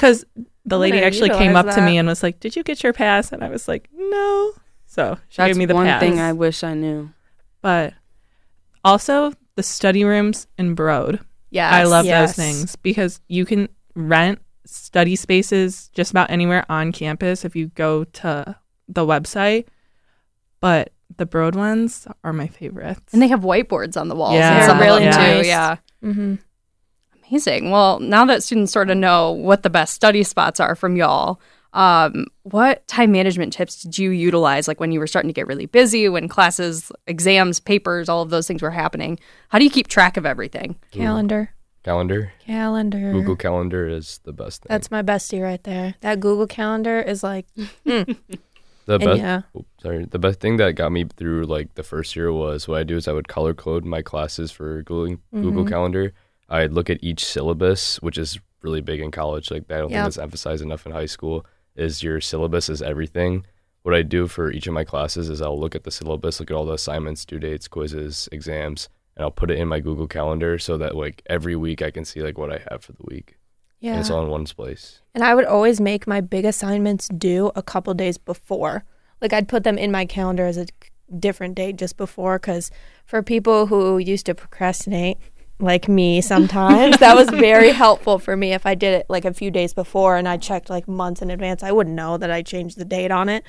Because 0.70 0.76
the 0.76 0.76
I'm 0.76 0.82
lady 0.82 0.98
gonna 0.98 1.08
actually 1.08 1.30
came 1.30 1.52
utilize 1.56 1.66
up 1.66 1.76
to 1.76 1.82
me 1.82 1.98
and 1.98 2.08
was 2.08 2.24
like, 2.24 2.40
"Did 2.40 2.56
you 2.56 2.64
get 2.64 2.84
your 2.84 2.94
pass?" 2.94 3.32
And 3.32 3.44
I 3.44 3.50
was 3.50 3.68
like, 3.68 3.90
"No." 3.94 4.52
So 4.86 5.18
she 5.30 5.38
That's 5.38 5.50
gave 5.50 5.58
me 5.58 5.66
the 5.66 5.76
one 5.76 5.86
pass. 5.86 6.00
thing 6.02 6.20
I 6.20 6.34
wish 6.34 6.64
I 6.64 6.74
knew. 6.74 7.12
but 7.62 7.94
also 8.86 9.34
the 9.56 9.64
study 9.64 10.04
rooms 10.04 10.48
in 10.58 10.74
Broad. 10.76 11.20
Yeah, 11.52 11.70
I 11.70 11.84
love 11.84 12.06
Yes. 12.06 12.36
those 12.36 12.46
things 12.46 12.76
because 12.78 13.20
you 13.28 13.46
can 13.46 13.68
rent 13.96 14.40
study 14.66 15.16
spaces 15.16 15.90
just 15.94 16.12
about 16.12 16.30
anywhere 16.30 16.66
on 16.70 16.92
campus 16.92 17.44
if 17.44 17.56
you 17.56 17.68
go 17.76 18.04
to 18.06 18.56
the 18.88 19.06
website. 19.06 19.66
But 20.62 20.92
the 21.18 21.26
Broad 21.26 21.56
ones 21.56 22.08
are 22.24 22.32
my 22.34 22.48
favorites. 22.48 23.12
And 23.14 23.22
they 23.22 23.28
have 23.28 23.42
whiteboards 23.42 24.00
on 24.00 24.08
the 24.10 24.16
walls. 24.16 24.36
Yeah. 24.36 24.58
and 24.58 24.66
some 24.66 24.78
of 24.78 24.84
Really 24.84 25.06
them, 25.06 25.42
too. 25.42 25.48
Yeah. 25.48 25.76
Mm-hmm. 26.04 26.36
Amazing. 27.30 27.72
Well, 27.72 28.00
now 28.00 28.26
that 28.26 28.44
students 28.44 28.72
sort 28.72 28.90
of 28.90 28.98
know 28.98 29.32
what 29.32 29.64
the 29.64 29.70
best 29.70 29.94
study 29.94 30.24
spots 30.24 30.60
are 30.60 30.76
from 30.76 30.96
y'all, 30.96 31.40
um, 31.74 32.26
what 32.44 32.88
time 32.88 33.12
management 33.12 33.54
tips 33.54 33.84
did 33.84 33.98
you 33.98 34.10
utilize? 34.10 34.68
Like 34.68 34.80
when 34.80 34.92
you 34.92 35.00
were 35.00 35.06
starting 35.08 35.30
to 35.30 35.34
get 35.34 35.46
really 35.48 35.68
busy, 35.68 36.10
when 36.10 36.28
classes, 36.28 36.92
exams, 37.06 37.60
papers, 37.60 38.10
all 38.10 38.22
of 38.24 38.32
those 38.32 38.48
things 38.48 38.62
were 38.62 38.72
happening. 38.72 39.20
How 39.50 39.60
do 39.60 39.64
you 39.66 39.70
keep 39.70 39.88
track 39.88 40.18
of 40.18 40.26
everything? 40.26 40.76
Calendar. 40.92 41.52
Calendar, 41.84 42.34
Calendar. 42.46 43.14
Google 43.14 43.36
Calendar 43.38 43.88
is 43.88 44.20
the 44.26 44.34
best 44.34 44.62
thing. 44.64 44.68
That's 44.70 44.92
my 44.92 45.02
bestie 45.02 45.42
right 45.42 45.64
there. 45.64 45.96
That 46.02 46.20
Google 46.20 46.46
Calendar 46.48 47.00
is 47.00 47.24
like, 47.24 47.46
the 47.86 48.16
and 48.88 49.00
best. 49.04 49.18
yeah. 49.20 49.42
oh, 49.56 49.66
sorry, 49.82 50.06
the 50.06 50.20
best 50.20 50.40
thing 50.40 50.58
that 50.58 50.74
got 50.74 50.92
me 50.92 51.06
through 51.06 51.46
like 51.46 51.76
the 51.76 51.84
first 51.84 52.16
year 52.16 52.34
was 52.34 52.68
what 52.68 52.80
I 52.80 52.84
do 52.84 52.98
is 52.98 53.08
I 53.08 53.14
would 53.14 53.28
color 53.30 53.54
code 53.54 53.86
my 53.86 54.02
classes 54.02 54.52
for 54.52 54.82
Google 54.84 55.18
Google 55.34 55.64
Mhm. 55.64 55.70
Calendar. 55.70 56.14
I'd 56.50 56.74
look 56.74 56.90
at 56.90 57.04
each 57.04 57.24
syllabus, 57.24 58.02
which 58.02 58.18
is 58.18 58.40
really 58.62 58.82
big 58.82 59.00
in 59.00 59.12
college. 59.12 59.52
Like 59.52 59.64
I 59.70 59.78
don't 59.78 59.88
think 59.90 59.92
Yep. 59.98 60.06
that's 60.06 60.18
emphasized 60.18 60.64
enough 60.64 60.86
in 60.86 60.92
high 60.92 61.06
school. 61.06 61.46
Is 61.76 62.04
your 62.04 62.20
syllabus 62.20 62.70
is 62.70 62.82
everything. 62.82 63.46
What 63.84 63.96
I 63.96 64.02
do 64.02 64.28
for 64.28 64.52
each 64.52 64.68
of 64.68 64.74
my 64.74 64.84
classes 64.84 65.30
is 65.30 65.42
I'll 65.42 65.58
look 65.60 65.74
at 65.76 65.84
the 65.86 65.92
syllabus, 65.92 66.40
look 66.40 66.52
at 66.52 66.56
all 66.56 66.66
the 66.66 66.74
assignments, 66.74 67.24
due 67.24 67.40
dates, 67.40 67.68
quizzes, 67.70 68.28
exams, 68.32 68.90
and 69.16 69.24
I'll 69.24 69.32
put 69.32 69.50
it 69.52 69.58
in 69.58 69.68
my 69.70 69.80
Google 69.80 70.08
Calendar 70.08 70.60
so 70.60 70.78
that 70.78 70.96
like 70.96 71.22
every 71.28 71.56
week 71.56 71.82
I 71.82 71.90
can 71.92 72.04
see 72.04 72.22
like 72.22 72.38
what 72.38 72.52
I 72.52 72.62
have 72.70 72.84
for 72.84 72.92
the 72.92 73.04
week. 73.06 73.38
And 73.82 73.92
Yeah. 73.94 74.00
it's 74.02 74.10
all 74.10 74.24
in 74.24 74.30
one 74.30 74.46
place. 74.46 75.02
And 75.16 75.24
I 75.24 75.34
would 75.36 75.46
always 75.46 75.80
make 75.80 76.06
my 76.08 76.20
big 76.20 76.44
assignments 76.44 77.08
due 77.08 77.52
a 77.56 77.62
couple 77.64 77.94
days 77.94 78.18
before. 78.18 78.84
Like 79.22 79.32
I'd 79.32 79.48
put 79.48 79.64
them 79.64 79.78
in 79.78 79.92
my 79.92 80.06
calendar 80.06 80.46
as 80.46 80.58
a 80.58 80.66
different 81.18 81.56
date 81.56 81.78
just 81.78 81.96
before 81.96 82.38
because 82.40 82.72
for 83.06 83.24
people 83.24 83.68
who 83.68 83.98
used 83.98 84.26
to 84.26 84.36
procrastinate, 84.36 85.18
like 85.60 85.88
me 85.90 86.22
sometimes, 86.22 86.98
that 87.00 87.16
was 87.16 87.30
very 87.30 87.72
helpful 87.84 88.18
for 88.20 88.36
me. 88.36 88.54
If 88.54 88.66
I 88.66 88.76
did 88.76 88.94
it 88.94 89.06
like 89.10 89.26
a 89.26 89.34
few 89.34 89.52
days 89.52 89.74
before 89.74 90.16
and 90.18 90.28
I 90.28 90.38
checked 90.38 90.70
like 90.70 90.88
months 90.88 91.22
in 91.22 91.30
advance, 91.30 91.64
I 91.64 91.72
wouldn't 91.72 91.96
know 91.96 92.18
that 92.18 92.32
I 92.32 92.42
changed 92.42 92.78
the 92.78 92.86
date 92.86 93.12
on 93.12 93.30
it. 93.30 93.44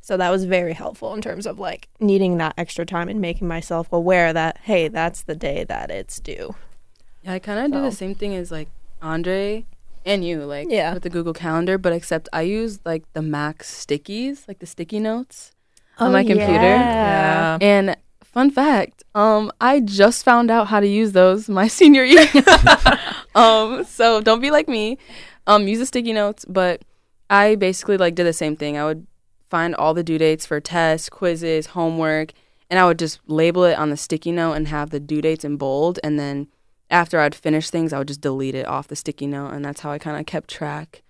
So 0.00 0.16
that 0.16 0.30
was 0.30 0.44
very 0.46 0.72
helpful 0.72 1.12
in 1.14 1.20
terms 1.20 1.46
of 1.46 1.58
like 1.58 1.88
needing 2.00 2.38
that 2.38 2.54
extra 2.56 2.86
time 2.86 3.08
and 3.08 3.20
making 3.20 3.46
myself 3.46 3.92
aware 3.92 4.32
that, 4.32 4.58
hey, 4.62 4.88
that's 4.88 5.22
the 5.22 5.34
day 5.34 5.64
that 5.64 5.90
it's 5.90 6.18
due. 6.18 6.54
Yeah, 7.22 7.34
I 7.34 7.38
kind 7.38 7.58
of 7.60 7.70
do 7.72 7.82
the 7.82 7.94
same 7.94 8.14
thing 8.14 8.34
as 8.34 8.50
like 8.50 8.68
Andre 9.02 9.66
and 10.06 10.24
you, 10.24 10.44
like 10.44 10.68
Yeah. 10.70 10.94
with 10.94 11.02
the 11.02 11.10
Google 11.10 11.34
Calendar, 11.34 11.76
but 11.76 11.92
except 11.92 12.30
I 12.32 12.42
use 12.42 12.80
like 12.86 13.04
the 13.12 13.20
Mac 13.20 13.58
stickies, 13.62 14.48
like 14.48 14.60
the 14.60 14.66
sticky 14.66 15.00
notes 15.00 15.52
on 15.98 16.08
oh, 16.08 16.12
my 16.12 16.22
computer. 16.24 16.52
yeah. 16.62 17.58
And 17.60 17.94
fun 18.32 18.50
fact, 18.50 19.02
um, 19.14 19.50
I 19.60 19.80
just 19.80 20.24
found 20.24 20.50
out 20.50 20.68
how 20.68 20.80
to 20.80 20.86
use 20.86 21.12
those 21.12 21.48
my 21.48 21.68
senior 21.78 22.04
year. 22.04 22.28
um, 23.34 23.84
so 23.84 24.20
don't 24.20 24.40
be 24.40 24.50
like 24.50 24.68
me. 24.68 24.98
Um, 25.46 25.66
use 25.68 25.78
the 25.78 25.86
sticky 25.86 26.12
notes, 26.12 26.44
but 26.44 26.82
I 27.28 27.56
basically 27.56 27.96
like 27.96 28.14
did 28.14 28.26
the 28.26 28.32
same 28.32 28.56
thing. 28.56 28.76
I 28.76 28.84
would 28.84 29.06
find 29.48 29.74
all 29.74 29.94
the 29.94 30.04
due 30.04 30.18
dates 30.18 30.46
for 30.46 30.60
tests, 30.60 31.08
quizzes, 31.08 31.68
homework, 31.68 32.32
and 32.70 32.78
I 32.78 32.86
would 32.86 32.98
just 32.98 33.20
label 33.26 33.64
it 33.64 33.78
on 33.78 33.90
the 33.90 33.96
sticky 33.96 34.32
note 34.32 34.52
and 34.52 34.68
have 34.68 34.90
the 34.90 35.00
due 35.00 35.20
dates 35.20 35.44
in 35.44 35.56
bold. 35.56 35.98
And 36.04 36.18
then 36.18 36.46
after 36.88 37.18
I'd 37.20 37.34
finish 37.34 37.68
things, 37.68 37.92
I 37.92 37.98
would 37.98 38.08
just 38.08 38.20
delete 38.20 38.54
it 38.54 38.66
off 38.66 38.88
the 38.88 38.96
sticky 38.96 39.26
note, 39.26 39.50
and 39.50 39.64
that's 39.64 39.80
how 39.80 39.90
I 39.90 39.98
kind 39.98 40.18
of 40.18 40.26
kept 40.26 40.48
track. 40.48 41.02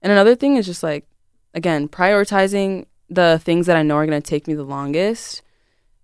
And 0.00 0.12
another 0.12 0.36
thing 0.36 0.56
is 0.56 0.66
just 0.66 0.82
like, 0.82 1.06
again, 1.54 1.88
prioritizing 1.88 2.86
the 3.10 3.40
things 3.42 3.66
that 3.66 3.76
I 3.76 3.82
know 3.82 3.96
are 3.96 4.06
going 4.06 4.20
to 4.20 4.30
take 4.30 4.46
me 4.46 4.54
the 4.54 4.62
longest. 4.62 5.42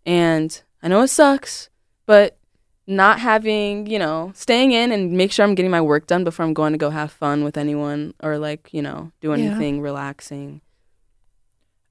And 0.07 0.61
I 0.83 0.89
know 0.89 1.03
it 1.03 1.09
sucks, 1.09 1.71
but 2.07 2.37
not 2.87 3.19
having, 3.21 3.87
you 3.87 3.99
know, 3.99 4.33
staying 4.35 4.73
in 4.73 4.93
and 4.93 5.13
make 5.13 5.33
sure 5.33 5.45
I'm 5.45 5.55
getting 5.55 5.71
my 5.71 5.81
work 5.81 6.07
done 6.07 6.23
before 6.25 6.45
I'm 6.45 6.53
going 6.53 6.73
to 6.73 6.79
go 6.79 6.91
have 6.91 7.11
fun 7.11 7.43
with 7.43 7.57
anyone 7.57 8.13
or 8.23 8.37
like, 8.39 8.69
you 8.73 8.83
know, 8.83 9.11
do 9.21 9.29
Yeah. 9.29 9.35
anything 9.37 9.81
relaxing. 9.81 10.61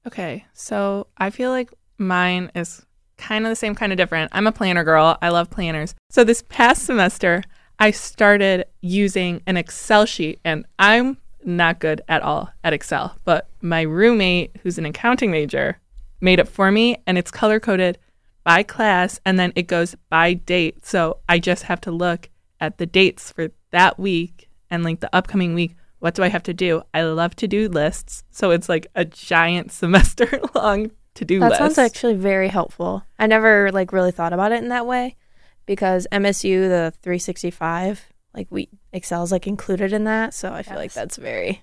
Okay, 0.06 0.44
so 0.52 1.06
I 1.16 1.30
feel 1.30 1.50
like 1.50 1.72
mine 1.98 2.50
is 2.54 2.84
kind 3.16 3.44
of 3.46 3.50
the 3.50 3.56
same, 3.56 3.74
kind 3.74 3.92
of 3.92 3.96
different. 3.96 4.30
I'm 4.34 4.46
a 4.46 4.52
planner 4.52 4.84
girl. 4.84 5.16
I 5.22 5.30
love 5.30 5.50
planners. 5.50 5.94
So 6.10 6.24
this 6.24 6.42
past 6.48 6.84
semester, 6.84 7.42
I 7.78 7.90
started 7.90 8.66
using 8.82 9.42
an 9.46 9.56
Excel 9.56 10.04
sheet, 10.04 10.40
and 10.44 10.66
I'm 10.78 11.16
not 11.44 11.80
good 11.80 12.02
at 12.08 12.22
all 12.22 12.50
at 12.62 12.72
Excel. 12.72 13.16
But 13.24 13.48
my 13.62 13.80
roommate, 13.82 14.56
who's 14.62 14.78
an 14.78 14.84
accounting 14.84 15.30
major, 15.30 15.78
made 16.20 16.38
it 16.38 16.48
for 16.48 16.70
me, 16.70 16.98
and 17.06 17.16
it's 17.18 17.30
color 17.30 17.58
coded 17.58 17.98
by 18.44 18.62
class, 18.62 19.20
and 19.24 19.38
then 19.38 19.52
it 19.56 19.66
goes 19.66 19.96
by 20.08 20.34
date. 20.34 20.86
So 20.86 21.18
I 21.28 21.38
just 21.38 21.64
have 21.64 21.80
to 21.82 21.90
look 21.90 22.30
at 22.60 22.78
the 22.78 22.86
dates 22.86 23.32
for 23.32 23.48
that 23.70 23.98
week 23.98 24.48
and 24.70 24.84
like 24.84 25.00
the 25.00 25.14
upcoming 25.14 25.54
week 25.54 25.74
what 26.04 26.14
do 26.14 26.22
I 26.22 26.28
have 26.28 26.42
to 26.42 26.52
do? 26.52 26.82
I 26.92 27.00
love 27.04 27.34
to 27.36 27.48
do 27.48 27.66
lists. 27.66 28.24
So 28.30 28.50
it's 28.50 28.68
like 28.68 28.88
a 28.94 29.06
giant 29.06 29.72
semester 29.80 30.38
long 30.54 30.90
to 31.14 31.24
do 31.24 31.40
list. 31.40 31.52
That 31.52 31.58
sounds 31.58 31.78
actually 31.78 32.12
very 32.12 32.48
helpful. 32.48 33.02
I 33.18 33.26
never 33.26 33.72
like 33.72 33.90
really 33.90 34.12
thought 34.12 34.34
about 34.34 34.52
it 34.52 34.62
in 34.62 34.68
that 34.68 34.86
way 34.86 35.16
because 35.64 36.06
MSU 36.12 36.68
the 36.68 36.92
365 37.00 38.06
like 38.34 38.48
we 38.50 38.68
Excel's 38.92 39.32
like 39.32 39.46
included 39.46 39.94
in 39.94 40.04
that, 40.04 40.34
so 40.34 40.52
I 40.52 40.62
feel 40.62 40.76
like 40.76 40.92
that's 40.92 41.16
very 41.16 41.62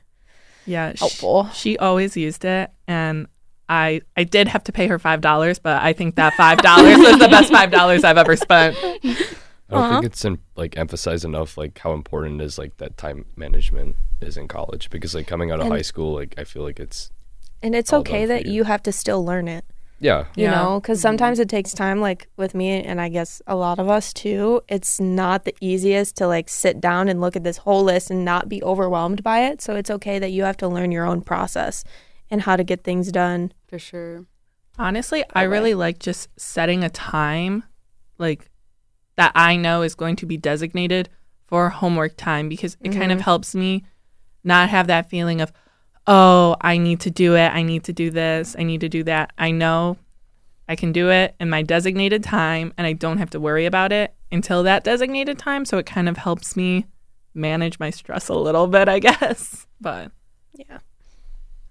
yeah, 0.65 0.93
helpful. 0.97 1.47
She 1.53 1.77
always 1.77 2.17
used 2.17 2.43
it, 2.43 2.71
and 2.87 3.27
I 3.71 4.01
I 4.17 4.23
did 4.25 4.47
have 4.49 4.63
to 4.65 4.71
pay 4.71 4.87
her 4.87 4.99
five 4.99 5.21
dollars, 5.21 5.57
but 5.59 5.81
I 5.81 5.93
think 5.93 6.15
that 6.15 6.33
five 6.33 6.57
dollars 6.59 6.97
was 6.97 7.17
the 7.19 7.27
best 7.29 7.51
five 7.51 7.71
dollars 7.71 8.03
I've 8.03 8.17
ever 8.17 8.35
spent. 8.35 8.75
I 8.83 8.95
don't 9.69 9.89
think 9.93 10.05
it's 10.05 10.25
in, 10.25 10.39
like 10.57 10.77
emphasized 10.77 11.23
enough 11.23 11.57
like 11.57 11.79
how 11.79 11.93
important 11.93 12.41
is 12.41 12.57
like 12.57 12.75
that 12.77 12.97
time 12.97 13.25
management 13.37 13.95
is 14.19 14.35
in 14.35 14.49
college 14.49 14.89
because 14.89 15.15
like 15.15 15.27
coming 15.27 15.49
out 15.51 15.59
of 15.61 15.67
And- 15.67 15.73
high 15.75 15.81
school 15.81 16.13
like 16.13 16.35
I 16.37 16.43
feel 16.43 16.63
like 16.63 16.79
it's 16.79 17.09
And 17.63 17.73
it's 17.73 17.93
okay 17.93 18.25
that 18.25 18.45
you. 18.45 18.51
you 18.51 18.63
have 18.65 18.83
to 18.83 18.91
still 18.91 19.23
learn 19.23 19.47
it. 19.47 19.63
yeah 20.01 20.25
you 20.35 20.43
Yeah. 20.43 20.55
know 20.55 20.79
because 20.81 20.99
sometimes 20.99 21.37
mm-hmm. 21.37 21.43
it 21.43 21.49
takes 21.49 21.71
time 21.71 22.01
like 22.01 22.27
with 22.35 22.53
me 22.53 22.83
and 22.83 22.99
i 22.99 23.07
guess 23.07 23.41
a 23.47 23.55
lot 23.55 23.77
of 23.79 23.87
us 23.87 24.11
too 24.13 24.61
it's 24.67 24.99
not 24.99 25.45
the 25.45 25.55
easiest 25.61 26.17
to 26.17 26.27
like 26.27 26.49
sit 26.49 26.81
down 26.81 27.07
and 27.07 27.21
look 27.21 27.35
at 27.37 27.43
this 27.45 27.57
whole 27.65 27.83
list 27.83 28.09
and 28.11 28.25
not 28.25 28.49
be 28.49 28.61
overwhelmed 28.63 29.21
by 29.23 29.39
it 29.49 29.61
so 29.61 29.75
it's 29.75 29.91
okay 29.97 30.17
that 30.19 30.31
you 30.35 30.43
have 30.43 30.57
to 30.57 30.67
learn 30.67 30.91
your 30.91 31.05
own 31.05 31.21
process 31.21 31.83
and 32.31 32.41
how 32.41 32.55
to 32.55 32.63
get 32.63 32.83
things 32.83 33.11
done 33.11 33.51
For 33.67 33.77
sure. 33.77 34.25
Honestly, 34.79 35.23
I 35.33 35.43
way. 35.43 35.47
really 35.47 35.73
like 35.75 35.99
just 35.99 36.29
setting 36.37 36.83
a 36.83 36.89
time 36.89 37.63
like 38.17 38.49
that 39.17 39.31
I 39.35 39.57
know 39.57 39.81
is 39.83 39.93
going 39.93 40.15
to 40.17 40.25
be 40.25 40.37
designated 40.37 41.09
for 41.45 41.69
homework 41.69 42.15
time 42.17 42.47
because 42.49 42.77
it 42.81 42.93
kind 42.93 43.11
of 43.11 43.19
Mhm. 43.19 43.23
helps 43.23 43.53
me 43.53 43.83
not 44.43 44.69
have 44.69 44.87
that 44.87 45.09
feeling 45.09 45.41
of, 45.41 45.51
oh, 46.07 46.55
I 46.61 46.77
need 46.77 47.01
to 47.01 47.11
do 47.11 47.35
it. 47.35 47.49
I 47.49 47.61
need 47.61 47.83
to 47.83 47.93
do 47.93 48.09
this. 48.09 48.55
I 48.57 48.63
need 48.63 48.79
to 48.81 48.89
do 48.89 49.03
that. 49.03 49.33
I 49.37 49.51
know 49.51 49.97
I 50.69 50.75
can 50.77 50.93
do 50.93 51.09
it 51.11 51.35
in 51.39 51.49
my 51.49 51.61
designated 51.61 52.23
time 52.23 52.73
and 52.77 52.87
I 52.87 52.93
don't 52.93 53.17
have 53.17 53.29
to 53.31 53.39
worry 53.39 53.65
about 53.65 53.91
it 53.91 54.15
until 54.31 54.63
that 54.63 54.85
designated 54.85 55.37
time. 55.37 55.65
So 55.65 55.77
it 55.77 55.85
kind 55.85 56.07
of 56.07 56.15
helps 56.17 56.55
me 56.55 56.85
manage 57.33 57.77
my 57.79 57.89
stress 57.89 58.29
a 58.29 58.33
little 58.33 58.67
bit, 58.67 58.87
I 58.87 58.99
guess. 59.07 59.67
But 59.81 60.11
yeah 60.55 60.79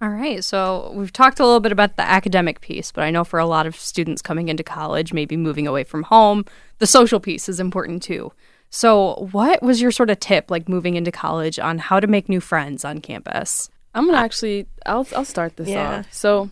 All 0.02 0.08
right. 0.08 0.42
So 0.42 0.90
we've 0.94 1.12
talked 1.12 1.40
a 1.40 1.44
little 1.44 1.60
bit 1.60 1.72
about 1.72 1.96
the 1.96 2.02
academic 2.08 2.60
piece, 2.62 2.90
but 2.90 3.04
I 3.04 3.10
know 3.10 3.22
for 3.22 3.38
a 3.38 3.44
lot 3.46 3.66
of 3.66 3.76
students 3.76 4.22
coming 4.22 4.48
into 4.48 4.62
college, 4.62 5.12
maybe 5.12 5.36
moving 5.36 5.66
away 5.66 5.84
from 5.84 6.04
home, 6.04 6.46
the 6.78 6.86
social 6.86 7.20
piece 7.20 7.48
is 7.50 7.60
important 7.60 8.02
too. 8.02 8.32
So, 8.70 9.28
what 9.32 9.62
was 9.62 9.80
your 9.82 9.90
sort 9.90 10.10
of 10.10 10.20
tip, 10.20 10.50
like 10.50 10.68
moving 10.68 10.94
into 10.94 11.10
college, 11.10 11.58
on 11.58 11.78
how 11.78 11.98
to 12.00 12.06
make 12.06 12.28
new 12.28 12.40
friends 12.40 12.84
on 12.84 13.00
campus? 13.00 13.68
I'm 13.94 14.06
gonna 14.06 14.18
actually 14.18 14.66
I'll 14.86 15.06
I'll 15.14 15.24
start 15.24 15.56
this 15.56 15.68
Yeah. 15.68 15.98
off. 15.98 16.12
So 16.12 16.50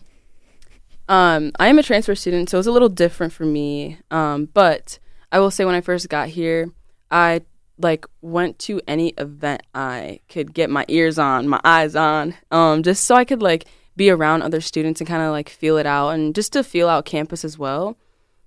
um 1.07 1.51
I 1.59 1.69
am 1.69 1.79
a 1.79 1.83
transfer 1.83 2.15
student, 2.15 2.49
so 2.49 2.59
it's 2.59 2.67
a 2.67 2.71
little 2.71 2.89
different 2.89 3.33
for 3.33 3.45
me. 3.45 3.97
Um, 4.11 4.49
but 4.53 4.99
I 5.31 5.39
will 5.39 5.49
say 5.51 5.65
when 5.65 5.75
I 5.75 5.81
first 5.81 6.09
got 6.09 6.29
here, 6.29 6.69
I 7.09 7.41
like 7.79 8.05
went 8.21 8.59
to 8.59 8.81
any 8.87 9.09
event 9.17 9.63
I 9.73 10.19
could 10.29 10.53
get 10.53 10.69
my 10.69 10.85
ears 10.87 11.17
on, 11.17 11.47
my 11.47 11.61
eyes 11.63 11.95
on, 11.95 12.35
um, 12.51 12.83
just 12.83 13.05
so 13.05 13.15
I 13.15 13.25
could 13.25 13.41
like 13.41 13.65
be 13.95 14.09
around 14.09 14.41
other 14.41 14.61
students 14.61 15.01
and 15.01 15.07
kind 15.07 15.23
of 15.23 15.31
like 15.31 15.49
feel 15.49 15.77
it 15.77 15.85
out 15.85 16.09
and 16.09 16.35
just 16.35 16.53
to 16.53 16.63
feel 16.63 16.89
out 16.89 17.05
campus 17.05 17.43
as 17.43 17.57
well. 17.57 17.97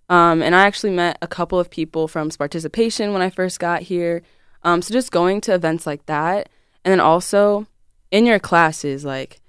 Um, 0.08 0.42
and 0.42 0.54
I 0.54 0.66
actually 0.66 0.92
met 0.92 1.18
a 1.22 1.26
couple 1.26 1.58
of 1.58 1.70
people 1.70 2.08
from 2.08 2.30
Sparticipation 2.30 3.12
when 3.12 3.22
I 3.22 3.30
first 3.30 3.58
got 3.58 3.82
here. 3.82 4.22
Um, 4.62 4.82
so 4.82 4.92
just 4.92 5.10
going 5.10 5.40
to 5.42 5.54
events 5.54 5.86
like 5.86 6.06
that, 6.06 6.48
and 6.84 6.92
then 6.92 7.00
also 7.00 7.66
in 8.10 8.26
your 8.26 8.38
classes, 8.38 9.04
like 9.04 9.40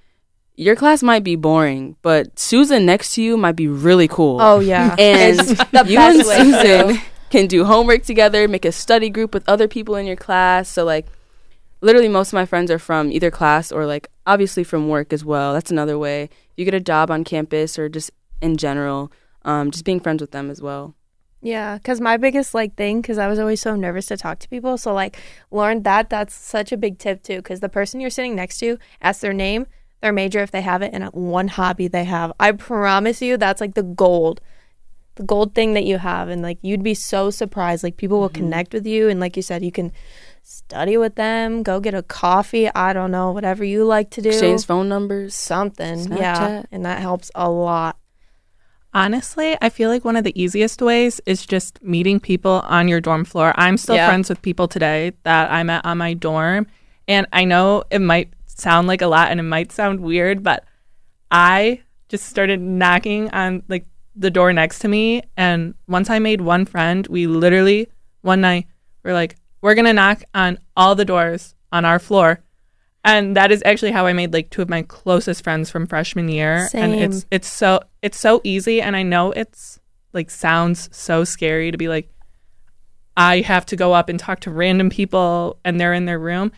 your 0.55 0.75
class 0.75 1.03
might 1.03 1.23
be 1.23 1.35
boring, 1.35 1.97
but 2.01 2.39
Susan 2.39 2.85
next 2.85 3.15
to 3.15 3.21
you 3.21 3.37
might 3.37 3.55
be 3.55 3.67
really 3.67 4.07
cool. 4.07 4.39
oh 4.41 4.59
yeah 4.59 4.95
and 4.99 5.39
the 5.39 5.83
you 5.87 5.99
and 5.99 6.25
Susan 6.25 7.01
can 7.33 7.47
do 7.47 7.65
homework 7.65 8.03
together, 8.03 8.47
make 8.47 8.63
a 8.63 8.71
study 8.71 9.09
group 9.09 9.33
with 9.33 9.43
other 9.49 9.67
people 9.67 9.95
in 9.95 10.05
your 10.05 10.15
class. 10.15 10.69
So 10.69 10.85
like 10.85 11.07
literally 11.81 12.07
most 12.07 12.29
of 12.29 12.33
my 12.33 12.45
friends 12.45 12.69
are 12.69 12.77
from 12.77 13.11
either 13.11 13.31
class 13.31 13.71
or 13.71 13.87
like 13.87 14.07
obviously 14.27 14.63
from 14.63 14.87
work 14.87 15.11
as 15.11 15.25
well. 15.25 15.51
That's 15.51 15.71
another 15.71 15.97
way. 15.97 16.29
You 16.55 16.63
get 16.63 16.75
a 16.75 16.79
job 16.79 17.09
on 17.09 17.23
campus 17.23 17.79
or 17.79 17.89
just 17.89 18.11
in 18.39 18.55
general, 18.55 19.11
um, 19.45 19.71
just 19.71 19.83
being 19.83 19.99
friends 19.99 20.21
with 20.21 20.29
them 20.29 20.51
as 20.51 20.61
well. 20.61 20.93
Yeah, 21.41 21.77
because 21.77 21.99
my 21.99 22.17
biggest 22.17 22.53
like 22.53 22.75
thing, 22.75 23.01
because 23.01 23.17
I 23.17 23.27
was 23.27 23.39
always 23.39 23.59
so 23.59 23.75
nervous 23.75 24.05
to 24.07 24.17
talk 24.17 24.37
to 24.37 24.47
people. 24.47 24.77
So 24.77 24.93
like 24.93 25.17
learned 25.49 25.85
that 25.85 26.11
that's 26.11 26.35
such 26.35 26.71
a 26.71 26.77
big 26.77 26.99
tip 26.99 27.23
too. 27.23 27.37
Because 27.37 27.61
the 27.61 27.67
person 27.67 27.99
you're 27.99 28.11
sitting 28.11 28.35
next 28.35 28.59
to, 28.59 28.77
ask 29.01 29.21
their 29.21 29.33
name, 29.33 29.65
their 30.01 30.13
major 30.13 30.41
if 30.43 30.51
they 30.51 30.61
have 30.61 30.83
it, 30.83 30.93
and 30.93 31.05
one 31.05 31.47
hobby 31.47 31.87
they 31.87 32.03
have. 32.03 32.31
I 32.39 32.51
promise 32.51 33.23
you, 33.23 33.37
that's 33.37 33.59
like 33.59 33.73
the 33.73 33.81
gold, 33.81 34.39
the 35.15 35.23
gold 35.23 35.53
thing 35.53 35.73
that 35.73 35.85
you 35.85 35.97
have, 35.97 36.29
and 36.29 36.41
like 36.41 36.57
you'd 36.61 36.83
be 36.83 36.93
so 36.93 37.29
surprised. 37.29 37.83
Like 37.83 37.97
people 37.97 38.19
will 38.19 38.29
mm-hmm. 38.29 38.43
connect 38.43 38.73
with 38.73 38.85
you, 38.85 39.09
and 39.09 39.19
like 39.19 39.35
you 39.35 39.43
said, 39.43 39.63
you 39.63 39.71
can 39.71 39.91
study 40.43 40.97
with 40.97 41.15
them, 41.15 41.63
go 41.63 41.79
get 41.79 41.93
a 41.93 42.03
coffee. 42.03 42.69
I 42.73 42.93
don't 42.93 43.11
know, 43.11 43.31
whatever 43.31 43.63
you 43.63 43.85
like 43.85 44.09
to 44.11 44.21
do. 44.21 44.29
Exchange 44.29 44.65
phone 44.65 44.89
numbers. 44.89 45.35
something, 45.35 46.11
yeah, 46.13 46.63
and 46.71 46.85
that 46.85 46.99
helps 46.99 47.31
a 47.35 47.49
lot. 47.49 47.97
Honestly, 48.95 49.57
I 49.59 49.69
feel 49.69 49.89
like 49.89 50.05
one 50.05 50.15
of 50.15 50.23
the 50.23 50.39
easiest 50.39 50.79
ways 50.81 51.19
is 51.25 51.45
just 51.47 51.81
meeting 51.81 52.19
people 52.19 52.63
on 52.65 52.87
your 52.87 53.01
dorm 53.01 53.25
floor. 53.25 53.51
I'm 53.55 53.77
still 53.77 53.95
Yeah. 53.95 54.07
friends 54.07 54.29
with 54.29 54.41
people 54.43 54.67
today 54.67 55.13
that 55.23 55.51
I 55.51 55.63
met 55.63 55.83
on 55.83 55.97
my 55.97 56.13
dorm. 56.13 56.67
And 57.07 57.25
I 57.33 57.43
know 57.43 57.83
it 57.89 57.99
might 57.99 58.29
sound 58.45 58.87
like 58.87 59.01
a 59.01 59.07
lot 59.07 59.31
and 59.31 59.39
it 59.39 59.43
might 59.43 59.71
sound 59.71 59.99
weird, 59.99 60.43
but 60.43 60.63
I 61.31 61.81
just 62.07 62.27
started 62.27 62.61
knocking 62.61 63.31
on 63.31 63.63
like 63.67 63.87
the 64.15 64.31
door 64.31 64.53
next 64.53 64.79
to 64.79 64.87
me. 64.87 65.23
And 65.37 65.73
once 65.87 66.09
I 66.09 66.19
made 66.19 66.41
one 66.41 66.65
friend, 66.65 67.05
we 67.07 67.27
literally 67.27 67.89
one 68.21 68.41
night 68.41 68.67
were 69.03 69.13
like, 69.13 69.35
we're 69.61 69.75
going 69.75 69.85
to 69.85 69.93
knock 69.93 70.23
on 70.33 70.59
all 70.75 70.95
the 70.95 71.05
doors 71.05 71.55
on 71.71 71.85
our 71.85 71.99
floor. 71.99 72.41
And 73.05 73.35
that 73.35 73.51
is 73.51 73.61
actually 73.65 73.91
how 73.91 74.05
I 74.05 74.13
made 74.13 74.33
like 74.33 74.49
two 74.49 74.61
of 74.61 74.69
my 74.69 74.83
closest 74.83 75.43
friends 75.43 75.69
from 75.69 75.87
freshman 75.87 76.29
year. 76.29 76.67
Same. 76.69 76.93
And 76.93 76.93
it's 77.13 77.25
it's 77.31 77.47
so 77.49 77.81
it's 78.01 78.17
so 78.17 78.39
easy 78.45 78.81
and 78.81 78.95
I 78.95 79.03
know 79.03 79.31
it's 79.31 79.79
like 80.13 80.29
sounds 80.29 80.89
so 80.95 81.25
scary 81.25 81.71
to 81.71 81.77
be 81.77 81.89
like 81.89 82.09
I 83.17 83.41
have 83.41 83.65
to 83.67 83.75
go 83.75 83.93
up 83.93 84.09
and 84.09 84.19
talk 84.19 84.39
to 84.41 84.51
random 84.51 84.89
people 84.89 85.59
and 85.65 85.79
they're 85.79 85.93
in 85.93 86.05
their 86.05 86.19
room. 86.19 86.53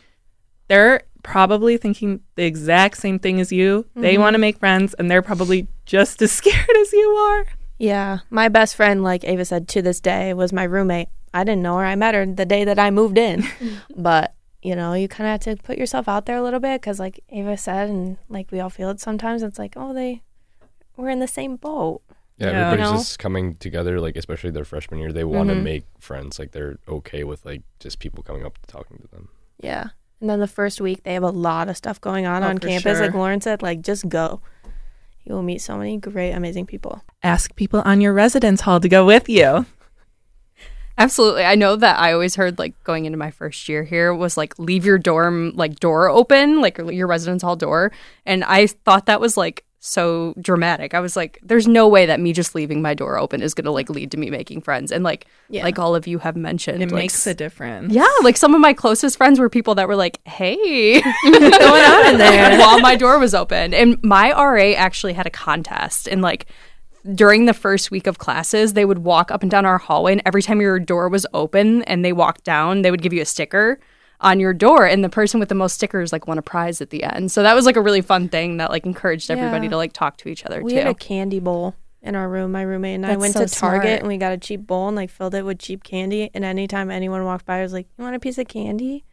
They're 0.68 1.02
probably 1.24 1.78
thinking 1.78 2.22
the 2.36 2.46
exact 2.46 2.98
same 2.98 3.18
thing 3.18 3.42
as 3.42 3.52
you. 3.52 3.86
They 3.96 4.14
mm-hmm. 4.14 4.22
want 4.22 4.36
to 4.36 4.40
make 4.40 4.60
friends 4.60 4.94
and 4.94 5.10
they're 5.10 5.24
probably 5.24 5.68
just 5.86 6.22
as 6.22 6.32
scared 6.40 6.78
as 6.82 6.94
you 6.94 7.10
are. 7.10 7.46
Yeah, 7.78 8.20
my 8.30 8.48
best 8.50 8.76
friend, 8.76 9.04
like 9.04 9.24
Ava 9.26 9.44
said, 9.46 9.68
to 9.70 9.82
this 9.82 10.00
day 10.00 10.34
was 10.34 10.54
my 10.54 10.64
roommate. 10.64 11.10
I 11.34 11.44
didn't 11.44 11.62
know 11.64 11.78
her. 11.78 11.86
I 11.86 11.96
met 11.96 12.16
her 12.16 12.26
the 12.26 12.46
day 12.46 12.64
that 12.64 12.80
I 12.80 12.90
moved 12.92 13.18
in. 13.18 13.44
but, 13.98 14.34
you 14.64 14.76
know, 14.76 14.94
you 14.94 15.08
kind 15.10 15.28
of 15.28 15.32
have 15.46 15.58
to 15.58 15.62
put 15.62 15.78
yourself 15.78 16.08
out 16.08 16.26
there 16.26 16.38
a 16.38 16.42
little 16.44 16.62
bit 16.62 16.80
because, 16.80 17.00
like 17.00 17.20
Ava 17.30 17.58
said, 17.58 17.90
and 17.90 18.18
like 18.30 18.52
we 18.52 18.60
all 18.62 18.70
feel 18.70 18.90
it 18.90 19.02
sometimes, 19.02 19.44
it's 19.44 19.60
like, 19.60 19.74
oh, 19.76 19.94
they, 19.94 20.22
we're 20.96 21.10
in 21.10 21.20
the 21.20 21.28
same 21.28 21.58
boat. 21.58 22.02
yeah, 22.38 22.52
Yeah. 22.52 22.68
everybody's 22.68 22.86
You 22.88 22.92
know? 22.94 22.98
just 23.00 23.20
coming 23.20 23.56
together 23.56 24.00
like 24.00 24.16
especially 24.16 24.52
their 24.52 24.66
freshman 24.66 25.00
year 25.00 25.12
they 25.14 25.24
want 25.24 25.50
to 25.50 25.56
Mhm. 25.56 25.64
make 25.64 25.86
friends 26.00 26.38
like 26.40 26.52
they're 26.52 26.78
okay 26.88 27.24
with 27.24 27.46
like 27.46 27.62
just 27.80 28.00
people 28.00 28.24
coming 28.24 28.46
up 28.46 28.58
to 28.58 28.66
talking 28.68 28.98
to 29.00 29.08
them 29.10 29.30
Yeah. 29.60 29.90
And 30.22 30.30
then 30.30 30.40
the 30.40 30.48
first 30.48 30.80
week, 30.82 31.04
they 31.04 31.14
have 31.14 31.24
a 31.24 31.30
lot 31.30 31.68
of 31.70 31.76
stuff 31.78 32.00
going 32.00 32.26
on 32.26 32.42
Oh, 32.44 32.48
on 32.48 32.58
for 32.60 32.68
campus. 32.70 33.00
Like. 33.02 33.14
Lauren 33.14 33.42
said, 33.42 33.62
like, 33.62 33.82
just 33.82 34.08
go. 34.08 34.42
You 35.26 35.34
will 35.34 35.44
meet 35.44 35.62
so 35.62 35.78
many 35.78 35.98
great, 35.98 36.32
amazing 36.32 36.68
people. 36.68 37.02
Ask 37.24 37.56
people 37.56 37.82
on 37.84 38.00
your 38.00 38.14
residence 38.14 38.62
hall 38.62 38.80
to 38.80 38.88
go 38.88 39.06
with 39.06 39.28
you. 39.28 39.66
Absolutely. 40.98 41.44
I 41.44 41.56
know 41.56 41.76
that 41.76 42.00
I 42.00 42.14
always 42.14 42.36
heard 42.36 42.58
like 42.58 42.82
going 42.84 43.06
into 43.06 43.18
my 43.18 43.32
first 43.32 43.68
year 43.68 43.84
here 43.84 44.14
was 44.14 44.38
like 44.38 44.58
leave 44.58 44.86
your 44.86 44.98
dorm 44.98 45.52
like 45.56 45.80
door 45.80 46.10
open, 46.10 46.62
like 46.62 46.78
your 46.78 47.08
residence 47.08 47.42
hall 47.42 47.58
door. 47.58 47.92
And 48.26 48.44
I 48.46 48.68
thought 48.68 49.08
that 49.08 49.20
was 49.20 49.36
like 49.36 49.66
so 49.86 50.34
dramatic. 50.42 50.94
I 50.94 51.00
was 51.00 51.16
like, 51.16 51.40
there's 51.44 51.68
no 51.68 51.88
way 51.88 52.06
that 52.08 52.20
me 52.20 52.34
just 52.34 52.56
leaving 52.56 52.82
my 52.82 52.94
door 52.94 53.20
open 53.20 53.42
is 53.44 53.54
gonna 53.54 53.72
like 53.72 53.90
lead 53.90 54.10
to 54.12 54.18
me 54.18 54.30
making 54.30 54.62
friends. 54.62 54.92
And 54.92 55.04
like 55.04 55.28
Yeah. 55.50 55.64
like 55.64 55.78
all 55.78 55.96
of 55.96 56.08
you 56.08 56.18
have 56.20 56.36
mentioned. 56.36 56.82
It 56.82 56.92
like, 56.92 57.04
makes 57.04 57.28
a 57.28 57.34
difference. 57.34 57.94
yeah, 57.94 58.08
like 58.24 58.36
some 58.38 58.56
of 58.56 58.62
my 58.62 58.74
closest 58.74 59.18
friends 59.18 59.40
were 59.40 59.50
people 59.50 59.76
that 59.76 59.88
were 59.88 59.96
like, 59.96 60.20
"Hey, 60.28 61.02
what's 61.02 61.58
going 61.60 61.84
on 61.84 62.08
in 62.14 62.18
there?" 62.18 62.58
While 62.60 62.80
my 62.80 62.96
door 62.96 63.20
was 63.20 63.36
open, 63.36 63.74
and 63.74 64.02
my 64.04 64.32
RA 64.32 64.74
actually 64.74 65.14
had 65.14 65.28
a 65.28 65.30
contest, 65.32 66.08
and 66.08 66.22
like 66.22 66.48
during 67.14 67.46
the 67.46 67.54
first 67.54 67.92
week 67.92 68.08
of 68.08 68.18
classes, 68.18 68.74
they 68.74 68.84
would 68.86 69.00
walk 69.00 69.30
up 69.30 69.44
and 69.44 69.52
down 69.52 69.64
our 69.66 69.78
hallway, 69.78 70.14
and 70.14 70.22
every 70.26 70.42
time 70.42 70.60
your 70.60 70.80
door 70.80 71.08
was 71.10 71.28
open 71.36 71.84
and 71.84 72.04
they 72.04 72.12
walked 72.12 72.44
down, 72.44 72.82
they 72.82 72.90
would 72.90 73.04
give 73.04 73.14
you 73.14 73.22
a 73.22 73.26
sticker 73.26 73.80
on 74.22 74.40
your 74.40 74.54
door, 74.54 74.86
and 74.86 75.04
the 75.04 75.10
person 75.10 75.40
with 75.40 75.50
the 75.50 75.56
most 75.56 75.74
stickers 75.74 76.12
like 76.12 76.28
won 76.28 76.38
a 76.38 76.42
prize 76.42 76.82
at 76.82 76.90
the 76.90 77.04
end. 77.04 77.32
So 77.32 77.44
that 77.44 77.54
was 77.56 77.66
like 77.66 77.76
a 77.76 77.82
really 77.82 78.02
fun 78.02 78.30
thing 78.30 78.58
that 78.58 78.70
like 78.72 78.86
encouraged 78.86 79.30
everybody 79.30 79.66
Yeah. 79.66 79.72
to 79.72 79.78
like 79.78 79.94
talk 79.94 80.18
to 80.18 80.30
each 80.30 80.46
other 80.46 80.62
We 80.64 80.72
too. 80.72 80.76
We 80.76 80.82
had 80.82 80.88
a 80.88 80.94
candy 80.94 81.40
bowl 81.40 81.76
in 82.02 82.16
our 82.16 82.30
room. 82.30 82.52
My 82.52 82.62
roommate 82.62 82.96
and 82.96 83.06
I 83.06 83.18
went 83.18 83.34
so 83.34 83.46
to 83.46 83.54
Target 83.54 83.84
smart. 83.88 84.00
and 84.00 84.08
we 84.08 84.18
got 84.18 84.32
a 84.32 84.38
cheap 84.38 84.66
bowl 84.66 84.88
and 84.88 84.96
like 84.96 85.10
filled 85.10 85.36
it 85.36 85.44
with 85.44 85.60
cheap 85.60 85.84
candy. 85.84 86.30
And 86.34 86.44
anytime 86.46 86.90
anyone 86.92 87.24
walked 87.26 87.46
by, 87.46 87.60
I 87.60 87.62
was 87.64 87.74
like, 87.74 87.88
"You 87.98 88.04
want 88.04 88.16
a 88.16 88.20
piece 88.20 88.38
of 88.38 88.48
candy?" 88.48 89.04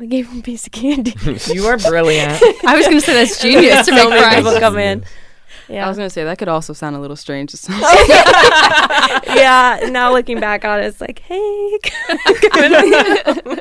I 0.00 0.06
gave 0.06 0.28
him 0.28 0.40
a 0.40 0.42
piece 0.42 0.66
of 0.66 0.72
candy. 0.72 1.14
You 1.52 1.66
are 1.66 1.78
brilliant. 1.78 2.32
I 2.66 2.76
was 2.76 2.86
going 2.86 2.98
to 2.98 3.06
say 3.06 3.12
that's 3.14 3.40
genius 3.42 3.86
to 3.86 3.92
make 3.92 4.00
so 4.02 4.08
many 4.10 4.20
friends. 4.20 4.36
people 4.36 4.58
come 4.58 4.78
in. 4.78 5.04
I 5.70 5.88
was 5.88 5.96
gonna 5.96 6.10
say 6.10 6.24
that 6.24 6.38
could 6.38 6.48
also 6.48 6.72
sound 6.72 6.96
a 6.96 6.98
little 7.00 7.16
strange. 7.16 7.50
to 7.52 7.56
some- 7.56 7.78
yeah. 9.36 9.88
Now 9.90 10.12
looking 10.12 10.40
back 10.40 10.64
on 10.64 10.80
it, 10.80 10.86
it's 10.86 11.00
like, 11.00 11.18
hey, 11.20 11.78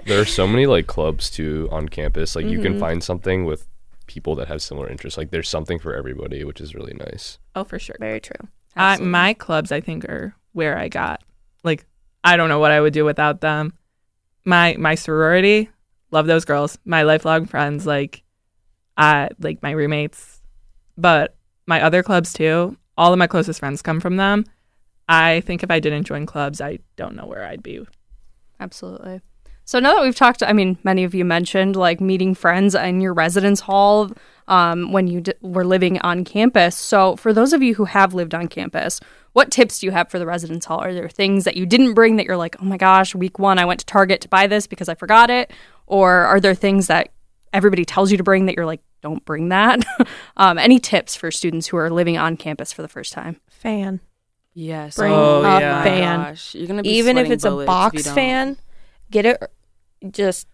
There 0.05 0.19
are 0.21 0.25
so 0.25 0.47
many 0.47 0.65
like 0.65 0.87
clubs 0.87 1.29
too 1.29 1.67
on 1.71 1.89
campus. 1.89 2.35
Like 2.35 2.45
you 2.45 2.59
can 2.61 2.75
Mhm. 2.75 2.79
find 2.79 3.03
something 3.03 3.45
with 3.45 3.67
people 4.07 4.35
that 4.35 4.47
have 4.47 4.61
similar 4.61 4.89
interests. 4.89 5.17
Like 5.17 5.31
there's 5.31 5.49
something 5.49 5.79
for 5.79 5.93
everybody, 5.95 6.43
which 6.43 6.59
is 6.61 6.75
really 6.75 6.93
nice. 6.93 7.37
oh, 7.55 7.63
for 7.63 7.79
sure. 7.79 7.95
very 7.99 8.19
true. 8.19 8.47
I, 8.75 8.97
my 8.97 9.33
clubs, 9.33 9.71
I 9.71 9.81
think, 9.81 10.05
are 10.05 10.33
where 10.53 10.77
I 10.77 10.87
got 10.87 11.21
like 11.63 11.85
I 12.23 12.37
don't 12.37 12.49
know 12.49 12.59
what 12.59 12.71
I 12.71 12.79
would 12.81 12.93
do 12.93 13.05
without 13.05 13.41
them. 13.41 13.73
My 14.45 14.75
my 14.77 14.95
sorority, 14.95 15.69
love 16.11 16.27
those 16.27 16.45
girls. 16.45 16.77
My 16.85 17.03
lifelong 17.03 17.45
friends, 17.45 17.85
like 17.85 18.23
I 18.97 19.29
like 19.39 19.61
my 19.63 19.71
roommates, 19.71 20.41
but 20.97 21.35
my 21.67 21.81
other 21.81 22.03
clubs 22.03 22.33
too. 22.33 22.77
All 22.97 23.13
of 23.13 23.19
my 23.19 23.27
closest 23.27 23.59
friends 23.59 23.81
come 23.81 23.99
from 23.99 24.17
them. 24.17 24.45
I 25.07 25.41
think 25.41 25.63
if 25.63 25.71
I 25.71 25.79
didn't 25.79 26.05
join 26.05 26.25
clubs, 26.25 26.61
I 26.61 26.79
don't 26.95 27.15
know 27.15 27.25
where 27.25 27.45
I'd 27.45 27.63
be. 27.63 27.85
Absolutely. 28.59 29.21
So 29.65 29.79
now 29.79 29.93
that 29.93 30.01
we've 30.01 30.15
talked, 30.15 30.43
I 30.43 30.53
mean, 30.53 30.77
many 30.83 31.03
of 31.03 31.13
you 31.13 31.23
mentioned 31.23 31.75
like 31.75 32.01
meeting 32.01 32.35
friends 32.35 32.75
in 32.75 32.99
your 33.01 33.13
residence 33.13 33.61
hall 33.61 34.11
um, 34.47 34.91
when 34.91 35.07
you 35.07 35.21
d- 35.21 35.33
were 35.41 35.63
living 35.63 35.99
on 35.99 36.25
campus. 36.25 36.75
So 36.75 37.15
for 37.15 37.31
those 37.31 37.53
of 37.53 37.63
you 37.63 37.75
who 37.75 37.85
have 37.85 38.13
lived 38.13 38.33
on 38.33 38.47
campus, 38.47 38.99
what 39.33 39.51
tips 39.51 39.79
do 39.79 39.85
you 39.85 39.91
have 39.91 40.09
for 40.09 40.19
the 40.19 40.25
residence 40.25 40.65
hall? 40.65 40.79
Are 40.79 40.93
there 40.93 41.07
things 41.07 41.45
that 41.45 41.55
you 41.55 41.65
didn't 41.65 41.93
bring 41.93 42.17
that 42.17 42.25
you're 42.25 42.37
like, 42.37 42.55
oh 42.61 42.65
my 42.65 42.77
gosh, 42.77 43.15
week 43.15 43.39
one 43.39 43.59
I 43.59 43.65
went 43.65 43.79
to 43.79 43.85
Target 43.85 44.21
to 44.21 44.27
buy 44.27 44.47
this 44.47 44.67
because 44.67 44.89
I 44.89 44.95
forgot 44.95 45.29
it? 45.29 45.51
Or 45.87 46.11
are 46.11 46.39
there 46.39 46.55
things 46.55 46.87
that 46.87 47.09
everybody 47.53 47.85
tells 47.85 48.11
you 48.11 48.17
to 48.17 48.23
bring 48.23 48.47
that 48.47 48.55
you're 48.55 48.65
like, 48.65 48.81
don't 49.01 49.23
bring 49.25 49.49
that? 49.49 49.83
um, 50.37 50.57
any 50.57 50.79
tips 50.79 51.15
for 51.15 51.31
students 51.31 51.67
who 51.67 51.77
are 51.77 51.89
living 51.89 52.17
on 52.17 52.37
campus 52.37 52.71
for 52.73 52.81
the 52.81 52.87
first 52.87 53.13
time? 53.13 53.39
Fan. 53.49 53.99
yes. 54.53 54.95
Bring 54.95 55.11
Oh, 55.13 55.41
a 55.43 55.59
yeah. 55.59 55.83
fan. 55.83 56.19
Gosh, 56.19 56.55
you're 56.55 56.67
gonna 56.67 56.83
be 56.83 56.89
Even 56.97 57.17
if 57.17 57.29
it's 57.29 57.43
a 57.45 57.49
bullets 57.49 57.63
if 57.67 57.99
you 57.99 58.03
box 58.03 58.11
fan, 58.11 58.57
get 59.09 59.25
it. 59.25 59.41
Just 60.09 60.47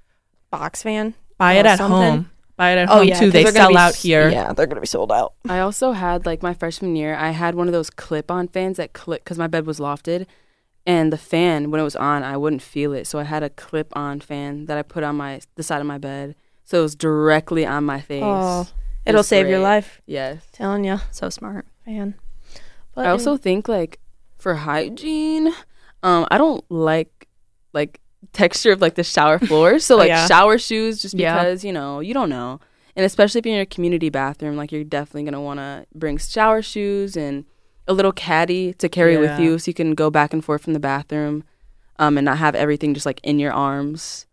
box 0.52 0.84
fan. 0.84 1.14
Buy 1.38 1.54
it 1.54 1.66
at 1.66 1.78
something. 1.78 1.98
home. 2.00 2.32
Buy 2.58 2.72
it 2.72 2.78
at 2.80 2.90
Oh 2.90 2.98
home 3.00 3.08
yeah, 3.08 3.20
too. 3.20 3.26
'cause 3.28 3.34
They 3.34 3.44
they're 3.44 3.52
gonna 3.54 3.64
sell 3.66 3.70
be 3.70 3.78
out 3.78 3.96
here. 3.96 4.30
Yeah, 4.30 4.52
they're 4.54 4.66
gonna 4.66 4.82
be 4.82 4.88
sold 4.88 5.12
out. 5.12 5.34
I 5.48 5.60
also 5.60 5.92
had 5.92 6.26
like 6.26 6.42
my 6.42 6.54
freshman 6.54 6.96
year. 6.96 7.16
I 7.16 7.30
had 7.32 7.54
one 7.56 7.68
of 7.68 7.74
those 7.74 7.90
clip-on 7.92 8.48
fans 8.48 8.78
that 8.78 8.94
clip 8.94 9.24
because 9.24 9.38
my 9.38 9.46
bed 9.48 9.66
was 9.68 9.80
lofted, 9.80 10.26
and 10.86 11.14
the 11.14 11.18
fan 11.18 11.70
when 11.70 11.80
it 11.80 11.84
was 11.84 11.96
on, 11.96 12.24
I 12.24 12.36
wouldn't 12.38 12.64
feel 12.64 12.94
it. 12.94 13.06
So 13.08 13.20
I 13.20 13.24
had 13.24 13.44
a 13.44 13.50
clip-on 13.52 14.20
fan 14.22 14.66
that 14.66 14.78
I 14.78 14.82
put 14.82 15.04
on 15.04 15.16
my 15.18 15.40
the 15.56 15.62
side 15.64 15.82
of 15.82 15.88
my 15.88 16.00
bed, 16.00 16.36
so 16.68 16.80
it 16.80 16.82
was 16.84 16.96
directly 16.96 17.66
on 17.66 17.86
my 17.86 18.02
face. 18.02 18.22
Oh, 18.24 18.68
it'll 19.06 19.22
It's 19.22 19.30
save 19.30 19.48
your 19.48 19.60
life. 19.60 20.02
Yes. 20.06 20.46
Telling 20.52 20.84
you, 20.84 21.00
So 21.12 21.30
smart. 21.30 21.66
fan. 21.86 22.16
But 22.94 23.06
I 23.08 23.10
also 23.12 23.38
think 23.38 23.68
like 23.70 24.00
for 24.38 24.54
hygiene, 24.56 25.54
um, 26.04 26.28
I 26.30 26.38
don't 26.38 26.64
like 26.70 27.28
like 27.74 28.02
texture 28.34 28.74
of 28.74 28.82
like 28.82 28.96
the 28.96 29.04
shower 29.04 29.40
floor. 29.40 29.80
So 29.80 29.96
Oh, 29.96 29.98
like 30.04 30.10
yeah. 30.10 30.28
shower 30.28 30.58
shoes, 30.58 31.02
just 31.02 31.16
Yeah. 31.16 31.34
because 31.36 31.64
you 31.64 31.72
know 31.72 32.02
you 32.02 32.14
don't 32.14 32.30
know, 32.30 32.60
and 32.96 33.06
especially 33.06 33.40
if 33.40 33.46
you're 33.46 33.56
in 33.56 33.62
a 33.62 33.66
community 33.66 34.10
bathroom, 34.10 34.58
like 34.58 34.72
you're 34.74 34.84
definitely 34.84 35.24
gonna 35.24 35.42
want 35.42 35.60
to 35.60 35.86
bring 35.96 36.18
shower 36.18 36.62
shoes 36.62 37.16
and 37.16 37.46
a 37.88 37.94
little 37.94 38.12
caddy 38.12 38.74
to 38.74 38.90
carry 38.90 39.16
with 39.18 39.40
you, 39.40 39.58
so 39.58 39.70
you 39.70 39.74
can 39.74 39.96
go 39.96 40.10
back 40.12 40.34
and 40.34 40.44
forth 40.44 40.64
from 40.64 40.74
the 40.74 40.80
bathroom, 40.80 41.44
um, 42.00 42.18
and 42.18 42.26
not 42.26 42.38
have 42.38 42.54
everything 42.54 42.94
just 42.94 43.06
like 43.06 43.22
in 43.24 43.40
your 43.40 43.54
arms. 43.54 44.27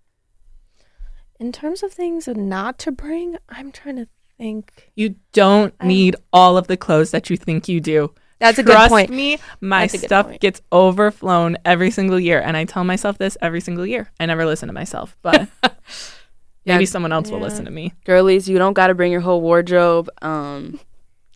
In 1.45 1.53
terms 1.53 1.83
of 1.83 1.93
things 1.93 2.27
not 2.27 2.79
to 2.81 2.91
bring, 2.91 3.37
I'm 3.51 3.71
trying 3.71 3.97
to 3.97 4.09
think. 4.39 4.91
You 4.95 5.17
don't 5.33 5.75
I- 5.79 5.87
need 5.87 6.17
all 6.33 6.57
of 6.57 6.67
the 6.69 6.77
clothes 6.79 7.11
that 7.11 7.29
you 7.29 7.37
think 7.37 7.69
you 7.69 7.81
do. 7.81 8.15
That's 8.41 8.59
a 8.59 8.63
good 8.63 8.73
Trust 8.73 8.89
point. 8.91 9.11
me, 9.11 9.39
my 9.61 9.83
That's 9.83 9.95
a 9.95 9.99
good 9.99 10.07
stuff 10.07 10.27
point. 10.27 10.41
gets 10.41 10.61
overflown 10.73 11.57
every 11.65 11.91
single 11.91 12.19
year, 12.19 12.41
and 12.41 12.57
I 12.57 12.65
tell 12.65 12.83
myself 12.83 13.17
this 13.19 13.37
every 13.43 13.61
single 13.61 13.87
year. 13.87 14.11
I 14.19 14.27
never 14.27 14.45
listen 14.47 14.67
to 14.69 14.73
myself, 14.73 15.17
but 15.23 15.49
maybe 16.67 16.85
Yeah. 16.85 16.89
someone 16.89 17.13
else 17.13 17.31
will 17.31 17.41
listen 17.41 17.65
to 17.67 17.71
me. 17.71 17.93
Girlies, 18.05 18.49
you 18.49 18.59
don't 18.59 18.73
got 18.75 18.89
to 18.89 18.95
bring 18.95 19.13
your 19.13 19.21
whole 19.21 19.41
wardrobe. 19.41 20.09
Um, 20.23 20.81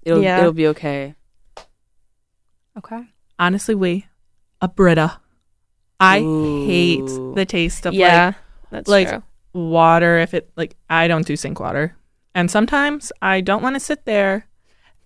it'll 0.03 0.23
Yeah. 0.23 0.40
it'll 0.40 0.53
be 0.53 0.66
okay. 0.68 1.14
Okay. 2.77 3.03
Honestly, 3.38 3.75
we 3.75 4.07
a 4.61 4.68
Brita. 4.68 5.21
I 6.01 6.18
hate 6.21 7.07
the 7.35 7.44
taste 7.49 7.87
of 7.87 7.94
yeah, 7.94 8.33
that's 8.71 8.88
like 8.88 9.09
true. 9.09 9.23
Water. 9.59 10.18
If 10.18 10.35
it 10.35 10.51
like, 10.57 10.77
I 10.88 11.09
don't 11.09 11.27
do 11.27 11.37
sink 11.37 11.59
water, 11.61 11.97
and 12.35 12.51
sometimes 12.51 13.11
I 13.23 13.40
don't 13.40 13.62
want 13.62 13.77
to 13.77 13.81
sit 13.81 14.05
there 14.05 14.47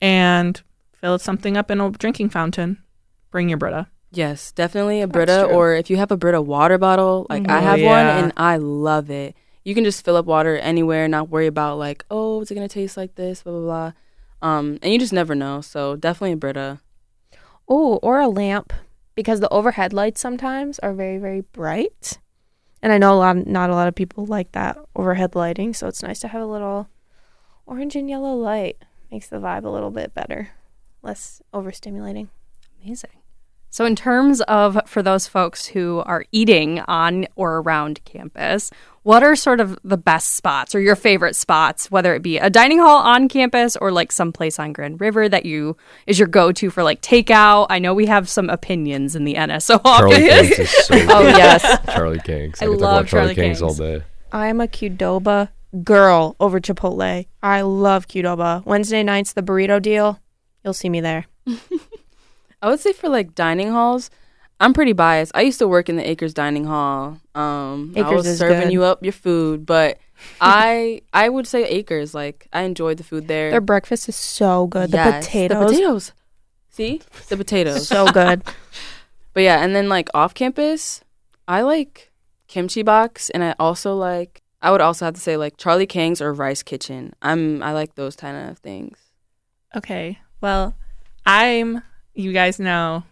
and 0.00 0.60
fill 0.94 1.18
something 1.18 1.56
up 1.56 1.70
in 1.70 1.80
a 1.80 1.90
drinking 1.90 2.30
fountain. 2.30 2.82
Bring 3.30 3.48
your 3.48 3.58
Brita. 3.58 3.86
Yes, 4.10 4.52
definitely 4.52 5.00
a 5.00 5.06
Brita, 5.08 5.46
true. 5.46 5.56
or 5.56 5.74
if 5.74 5.88
you 5.88 5.96
have 5.96 6.10
a 6.10 6.16
Brita 6.16 6.42
water 6.42 6.76
bottle, 6.76 7.26
like 7.30 7.48
I 7.48 7.60
Mhm. 7.60 7.62
have 7.62 7.80
Oh, 7.80 7.84
one 7.86 8.06
yeah. 8.06 8.18
and 8.18 8.32
I 8.36 8.56
love 8.56 9.10
it. 9.10 9.34
You 9.64 9.74
can 9.74 9.84
just 9.84 10.04
fill 10.04 10.16
up 10.16 10.26
water 10.26 10.56
anywhere, 10.56 11.08
not 11.08 11.30
worry 11.30 11.46
about 11.46 11.78
like, 11.78 12.04
oh, 12.10 12.40
is 12.42 12.50
it 12.50 12.54
gonna 12.54 12.68
taste 12.68 12.96
like 12.96 13.14
this, 13.14 13.42
blah 13.42 13.52
blah 13.52 13.62
blah. 13.62 13.92
Um, 14.48 14.78
and 14.82 14.92
you 14.92 14.98
just 14.98 15.12
never 15.14 15.34
know. 15.34 15.60
So 15.62 15.96
definitely 15.96 16.32
a 16.32 16.36
Brita. 16.36 16.80
Oh, 17.68 17.96
or 18.02 18.20
a 18.20 18.28
lamp 18.28 18.72
because 19.14 19.40
the 19.40 19.48
overhead 19.48 19.92
lights 19.92 20.20
sometimes 20.20 20.78
are 20.80 20.92
very 20.92 21.16
very 21.18 21.40
bright, 21.40 22.18
and 22.82 22.92
I 22.92 22.98
know 22.98 23.14
a 23.14 23.16
lot 23.16 23.46
not 23.46 23.70
a 23.70 23.74
lot 23.74 23.88
of 23.88 23.94
people 23.94 24.26
like 24.26 24.52
that 24.52 24.76
overhead 24.96 25.34
lighting. 25.34 25.72
So 25.72 25.86
it's 25.86 26.02
nice 26.02 26.20
to 26.20 26.28
have 26.28 26.42
a 26.42 26.46
little 26.46 26.88
orange 27.66 27.96
and 27.96 28.08
yellow 28.08 28.34
light. 28.34 28.76
Makes 29.10 29.28
the 29.28 29.36
vibe 29.36 29.64
a 29.64 29.68
little 29.68 29.90
bit 29.90 30.14
better, 30.14 30.50
less 31.02 31.42
overstimulating. 31.52 32.28
Amazing. 32.82 33.21
So, 33.72 33.86
in 33.86 33.96
terms 33.96 34.42
of 34.42 34.78
for 34.84 35.02
those 35.02 35.26
folks 35.26 35.64
who 35.64 36.02
are 36.04 36.26
eating 36.30 36.80
on 36.80 37.26
or 37.36 37.56
around 37.56 38.04
campus, 38.04 38.70
what 39.02 39.22
are 39.22 39.34
sort 39.34 39.60
of 39.60 39.78
the 39.82 39.96
best 39.96 40.34
spots 40.34 40.74
or 40.74 40.80
your 40.80 40.94
favorite 40.94 41.34
spots, 41.34 41.90
whether 41.90 42.14
it 42.14 42.20
be 42.20 42.36
a 42.36 42.50
dining 42.50 42.80
hall 42.80 42.98
on 42.98 43.30
campus 43.30 43.74
or 43.76 43.90
like 43.90 44.12
someplace 44.12 44.58
on 44.58 44.74
Grand 44.74 45.00
River 45.00 45.26
that 45.26 45.46
you 45.46 45.78
is 46.06 46.18
your 46.18 46.28
go 46.28 46.52
to 46.52 46.68
for 46.68 46.82
like 46.82 47.00
takeout? 47.00 47.66
I 47.70 47.78
know 47.78 47.94
we 47.94 48.04
have 48.04 48.28
some 48.28 48.50
opinions 48.50 49.16
in 49.16 49.24
the 49.24 49.36
NSO 49.36 49.82
Charlie 49.82 50.16
office. 50.16 50.28
Kang's 50.28 50.58
is 50.58 50.70
so 50.70 50.94
good. 50.98 51.10
Oh 51.10 51.22
yes, 51.22 51.86
Charlie 51.86 52.20
Kang's. 52.20 52.60
I 52.60 52.66
I, 52.66 52.68
could 52.68 52.74
talk 52.74 52.82
love 52.82 53.00
about 53.00 53.08
Charlie, 53.08 53.34
Charlie 53.34 53.48
Kang's 53.48 53.62
all 53.62 53.74
day. 53.74 54.02
I'm 54.32 54.60
a 54.60 54.68
Qdoba 54.68 55.48
girl 55.82 56.36
over 56.38 56.60
Chipotle. 56.60 57.26
I 57.42 57.62
love 57.62 58.06
Qdoba. 58.06 58.66
Wednesday 58.66 59.02
nights, 59.02 59.32
the 59.32 59.42
burrito 59.42 59.80
deal. 59.80 60.20
You'll 60.62 60.74
see 60.74 60.90
me 60.90 61.00
there. 61.00 61.24
I 62.62 62.68
would 62.68 62.80
say 62.80 62.92
for 62.92 63.08
like 63.08 63.34
dining 63.34 63.70
halls, 63.70 64.10
I'm 64.60 64.72
pretty 64.72 64.92
biased. 64.92 65.32
I 65.34 65.42
used 65.42 65.58
to 65.58 65.66
work 65.68 65.88
in 65.88 65.96
the 65.96 66.08
Acres 66.08 66.32
dining 66.32 66.64
hall. 66.64 67.20
Um, 67.34 67.92
I 67.96 68.02
was 68.14 68.38
serving 68.38 68.68
good. 68.68 68.72
you 68.72 68.84
up 68.84 69.02
your 69.02 69.12
food, 69.12 69.66
but 69.66 69.98
I 70.40 71.02
I 71.12 71.28
would 71.28 71.46
say 71.46 71.64
Acres. 71.64 72.14
Like 72.14 72.46
I 72.52 72.62
enjoyed 72.62 72.98
the 72.98 73.04
food 73.04 73.26
there. 73.28 73.50
Their 73.50 73.60
breakfast 73.60 74.08
is 74.08 74.16
so 74.16 74.68
good. 74.68 74.90
Yes, 74.90 75.26
the 75.26 75.28
potatoes, 75.28 75.58
The 75.58 75.66
potatoes. 75.66 76.12
See 76.70 77.02
the 77.28 77.36
potatoes. 77.36 77.88
so 77.88 78.06
good. 78.06 78.42
But 79.34 79.44
yeah, 79.44 79.64
and 79.64 79.74
then 79.74 79.88
like 79.88 80.10
off 80.12 80.34
campus, 80.34 81.00
I 81.48 81.62
like 81.62 82.12
kimchi 82.48 82.82
box, 82.82 83.30
and 83.30 83.42
I 83.42 83.54
also 83.58 83.94
like. 83.94 84.42
I 84.60 84.70
would 84.70 84.82
also 84.82 85.06
have 85.06 85.14
to 85.14 85.20
say 85.20 85.36
like 85.38 85.56
Charlie 85.56 85.86
Kang's 85.86 86.20
or 86.20 86.32
Rice 86.34 86.62
Kitchen. 86.62 87.14
I'm 87.22 87.62
I 87.62 87.72
like 87.72 87.94
those 87.94 88.14
kind 88.14 88.50
of 88.50 88.58
things. 88.58 88.98
Okay. 89.74 90.18
Well, 90.42 90.76
I'm, 91.24 91.82
you 92.14 92.32
guys 92.32 92.58
know, 92.58 93.04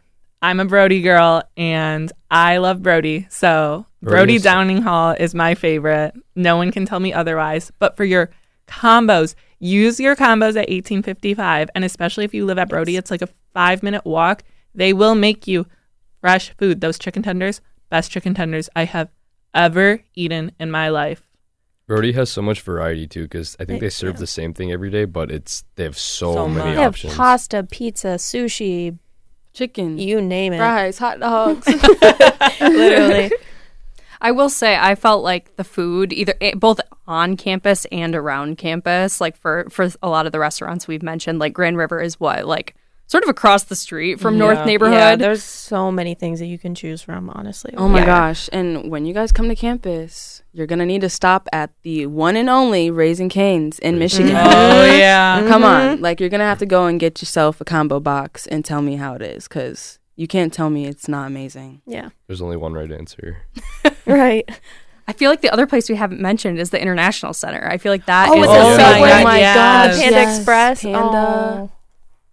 I'm 0.43 0.61
a 0.61 0.65
Brody 0.65 1.03
girl 1.03 1.43
and 1.57 2.11
I 2.31 2.59
love 2.59 2.83
Brody. 2.83 3.27
So, 3.31 3.87
Brody 4.03 4.17
Brody 4.17 4.39
Downing 4.39 4.83
Hall 4.83 5.15
is 5.19 5.35
my 5.35 5.55
favorite. 5.55 6.15
No 6.35 6.57
one 6.57 6.73
can 6.73 6.87
tell 6.87 7.01
me 7.01 7.13
otherwise. 7.13 7.71
But 7.79 7.97
for 7.97 8.05
your 8.05 8.31
combos, 8.67 9.35
use 9.59 10.01
your 10.01 10.17
combos 10.17 10.51
at 10.51 10.69
1855. 10.69 11.71
And 11.75 11.85
especially 11.85 12.25
if 12.25 12.33
you 12.33 12.47
live 12.47 12.59
at 12.59 12.71
Brody, 12.71 12.97
it's 12.97 13.11
like 13.11 13.23
a 13.23 13.29
five 13.53 13.83
minute 13.83 14.05
walk. 14.07 14.43
They 14.75 14.93
will 14.93 15.15
make 15.15 15.47
you 15.47 15.67
fresh 16.21 16.55
food. 16.57 16.81
Those 16.81 16.99
chicken 16.99 17.23
tenders, 17.23 17.61
best 17.91 18.11
chicken 18.11 18.35
tenders 18.35 18.71
I 18.75 18.85
have 18.85 19.11
ever 19.53 20.03
eaten 20.15 20.53
in 20.59 20.71
my 20.71 20.89
life. 20.89 21.30
Brody 21.91 22.13
has 22.13 22.31
so 22.31 22.41
much 22.41 22.61
variety 22.61 23.09
too, 23.09 23.23
because 23.25 23.57
I 23.59 23.65
think 23.65 23.81
They- 23.81 23.87
they 23.87 23.91
serve 23.91 24.15
yeah. 24.15 24.21
the 24.21 24.27
same 24.29 24.55
thing 24.55 24.71
every 24.71 24.91
day, 24.91 25.07
but 25.07 25.29
it's 25.33 25.65
they 25.75 25.83
have 25.83 25.99
so, 25.99 26.33
So 26.35 26.49
many 26.49 26.77
much. 26.77 27.03
They 27.03 27.09
have 27.09 27.17
pasta, 27.17 27.67
pizza, 27.69 28.15
sushi, 28.15 28.97
Chicken, 29.53 29.99
you 29.99 30.23
name 30.23 30.53
it. 30.53 30.59
fries, 30.59 30.99
hot 30.99 31.19
dogs. 31.19 31.67
Literally. 32.61 33.33
I 34.21 34.31
will 34.31 34.49
say 34.51 34.77
I 34.77 34.95
felt 34.95 35.25
like 35.25 35.57
the 35.57 35.65
food 35.65 36.13
either 36.13 36.35
eh, 36.41 36.53
both 36.55 36.81
on 37.09 37.37
campus 37.37 37.87
and 37.91 38.15
around 38.15 38.57
campus 38.59 39.21
like 39.21 39.37
for 39.37 39.67
for 39.69 39.89
a 40.01 40.09
lot 40.09 40.27
of 40.27 40.33
the 40.33 40.39
restaurants 40.39 40.87
we've 40.87 41.03
mentioned 41.03 41.41
like 41.41 41.53
Grand 41.53 41.77
River 41.77 42.01
is 42.01 42.21
what 42.21 42.47
like 42.47 42.77
sort 43.11 43.25
of 43.25 43.29
across 43.31 43.65
the 43.65 43.75
street 43.75 44.21
from 44.21 44.35
Yeah. 44.35 44.39
North 44.39 44.59
Yeah, 44.59 44.65
Neighborhood. 44.67 45.19
there's 45.19 45.43
so 45.43 45.91
many 45.91 46.15
things 46.15 46.39
that 46.39 46.47
you 46.47 46.59
can 46.59 46.75
choose 46.77 47.03
from, 47.03 47.29
honestly. 47.31 47.75
Oh 47.77 47.89
my 47.89 47.99
Yeah. 48.01 48.07
gosh. 48.07 48.49
And 48.53 48.89
when 48.91 49.05
you 49.05 49.13
guys 49.13 49.33
come 49.33 49.49
to 49.49 49.57
campus, 49.57 50.43
you're 50.53 50.67
going 50.69 50.79
to 50.79 50.87
need 50.87 51.01
to 51.01 51.09
stop 51.11 51.49
at 51.53 51.71
the 51.83 52.07
one 52.07 52.37
and 52.37 52.49
only 52.49 52.89
Raising 52.91 53.29
Canes 53.29 53.79
in 53.81 53.99
Michigan. 53.99 54.37
Oh 54.37 54.85
yeah. 54.97 55.45
Come 55.49 55.65
on. 55.65 55.95
Mm-hmm. 55.97 56.03
Like, 56.03 56.21
you're 56.21 56.29
going 56.31 56.39
to 56.39 56.45
have 56.45 56.59
to 56.61 56.67
go 56.67 56.87
and 56.87 57.01
get 57.01 57.21
yourself 57.21 57.61
a 57.61 57.65
combo 57.65 57.99
box 57.99 58.47
and 58.47 58.65
tell 58.65 58.81
me 58.83 58.95
how 58.97 59.15
it 59.15 59.23
is 59.23 59.49
because 59.49 59.99
you 60.15 60.29
can't 60.29 60.53
tell 60.53 60.71
me 60.71 60.87
it's 60.87 61.09
not 61.09 61.27
amazing. 61.27 61.83
Yeah. 61.87 62.11
There's 62.29 62.41
only 62.43 62.57
one 62.57 62.73
right 62.75 62.91
answer. 62.93 63.39
Right. 64.07 64.49
I 65.09 65.13
feel 65.13 65.31
like 65.31 65.41
the 65.41 65.51
other 65.51 65.67
place 65.67 65.89
we 65.89 65.95
haven't 65.97 66.21
mentioned 66.21 66.59
is 66.59 66.71
the 66.71 66.81
International 66.81 67.33
Center. 67.33 67.67
I 67.69 67.79
feel 67.79 67.91
like 67.93 68.07
that 68.07 68.29
Oh, 68.29 68.35
is 68.35 68.41
with 68.41 68.51
a 68.51 68.53
the 68.53 68.59
Oh 68.61 68.77
subway. 68.77 69.01
my 69.11 69.21
Oh 69.21 69.25
my 69.25 69.41
God, 69.41 69.55
god. 69.55 69.85
yes. 69.87 69.97
The 69.97 70.03
Panda 70.03 70.17
Yes, 70.21 70.37
Express. 70.39 70.83
Panda. 70.83 70.99
Oh. 71.03 71.71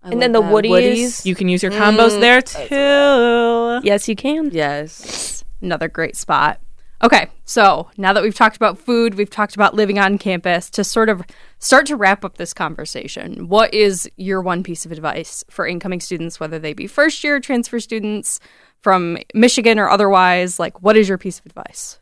I 0.08 0.12
And 0.12 0.22
then 0.22 0.32
the 0.32 0.42
that. 0.42 0.52
Woodies. 0.54 1.26
You 1.26 1.36
can 1.36 1.50
use 1.50 1.62
your 1.62 1.72
combos 1.72 2.18
Mm, 2.18 2.20
there 2.22 2.42
too. 2.42 3.88
Yes, 3.88 4.08
you 4.08 4.16
can. 4.16 4.50
Yes. 4.52 5.44
another 5.62 5.88
great 5.88 6.16
spot. 6.16 6.60
Okay, 7.04 7.28
so 7.46 7.90
now 7.98 8.12
that 8.14 8.24
we've 8.24 8.34
talked 8.34 8.56
about 8.56 8.78
food, 8.80 9.16
we've 9.16 9.30
talked 9.30 9.54
about 9.54 9.76
living 9.76 10.00
on 10.00 10.18
campus, 10.18 10.68
to 10.72 10.84
sort 10.84 11.10
of 11.10 11.22
start 11.60 11.86
to 11.88 11.96
wrap 11.96 12.26
up 12.26 12.38
this 12.38 12.54
conversation, 12.56 13.48
what 13.50 13.72
is 13.74 14.10
your 14.18 14.42
one 14.42 14.64
piece 14.64 14.84
of 14.86 14.92
advice 14.92 15.44
for 15.50 15.68
incoming 15.68 16.00
students, 16.00 16.40
whether 16.40 16.58
they 16.58 16.74
be 16.74 16.88
first 16.88 17.24
year 17.24 17.40
transfer 17.40 17.80
students 17.80 18.40
from 18.82 19.18
Michigan 19.36 19.78
or 19.78 19.90
otherwise? 19.90 20.60
Like, 20.60 20.82
what 20.82 20.98
is 20.98 21.08
your 21.08 21.20
piece 21.20 21.38
of 21.40 21.46
advice? 21.46 22.00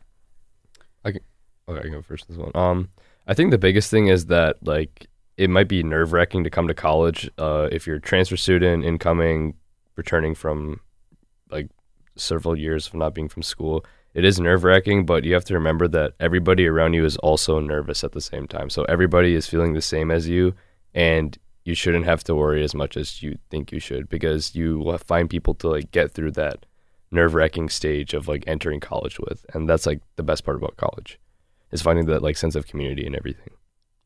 i 1.04 1.08
Okay, 1.10 1.20
I 1.68 1.82
can 1.82 1.92
go 1.92 2.00
first 2.02 2.28
this 2.28 2.38
one. 2.38 2.52
Um, 2.54 2.88
I 3.26 3.34
think 3.34 3.50
the 3.50 3.58
biggest 3.58 3.90
thing 3.90 4.06
is 4.06 4.26
that 4.26 4.56
like 4.62 5.08
it 5.36 5.50
might 5.50 5.68
be 5.68 5.82
nerve 5.82 6.12
wracking 6.12 6.44
to 6.44 6.50
come 6.50 6.66
to 6.68 6.74
college 6.74 7.30
uh, 7.38 7.68
if 7.70 7.86
you're 7.86 7.96
a 7.96 8.00
transfer 8.00 8.36
student, 8.36 8.84
incoming, 8.84 9.54
returning 9.96 10.34
from 10.34 10.80
like 11.50 11.68
several 12.16 12.58
years 12.58 12.86
of 12.86 12.94
not 12.94 13.14
being 13.14 13.28
from 13.28 13.42
school. 13.42 13.84
It 14.14 14.24
is 14.24 14.40
nerve 14.40 14.64
wracking, 14.64 15.04
but 15.04 15.24
you 15.24 15.34
have 15.34 15.44
to 15.44 15.54
remember 15.54 15.86
that 15.88 16.14
everybody 16.18 16.66
around 16.66 16.94
you 16.94 17.04
is 17.04 17.18
also 17.18 17.60
nervous 17.60 18.02
at 18.02 18.12
the 18.12 18.20
same 18.20 18.48
time. 18.48 18.70
So 18.70 18.84
everybody 18.84 19.34
is 19.34 19.46
feeling 19.46 19.74
the 19.74 19.82
same 19.82 20.10
as 20.10 20.26
you, 20.26 20.54
and 20.94 21.36
you 21.64 21.74
shouldn't 21.74 22.06
have 22.06 22.24
to 22.24 22.34
worry 22.34 22.64
as 22.64 22.74
much 22.74 22.96
as 22.96 23.22
you 23.22 23.38
think 23.50 23.72
you 23.72 23.80
should 23.80 24.08
because 24.08 24.54
you 24.54 24.78
will 24.78 24.96
find 24.96 25.28
people 25.28 25.54
to 25.56 25.68
like 25.68 25.90
get 25.90 26.12
through 26.12 26.30
that 26.32 26.64
nerve 27.10 27.34
wracking 27.34 27.68
stage 27.68 28.14
of 28.14 28.26
like 28.26 28.44
entering 28.46 28.80
college 28.80 29.18
with, 29.20 29.44
and 29.52 29.68
that's 29.68 29.84
like 29.84 30.00
the 30.16 30.22
best 30.22 30.44
part 30.44 30.56
about 30.56 30.78
college 30.78 31.20
is 31.72 31.82
finding 31.82 32.06
that 32.06 32.22
like 32.22 32.36
sense 32.36 32.54
of 32.54 32.66
community 32.66 33.04
and 33.04 33.16
everything. 33.16 33.50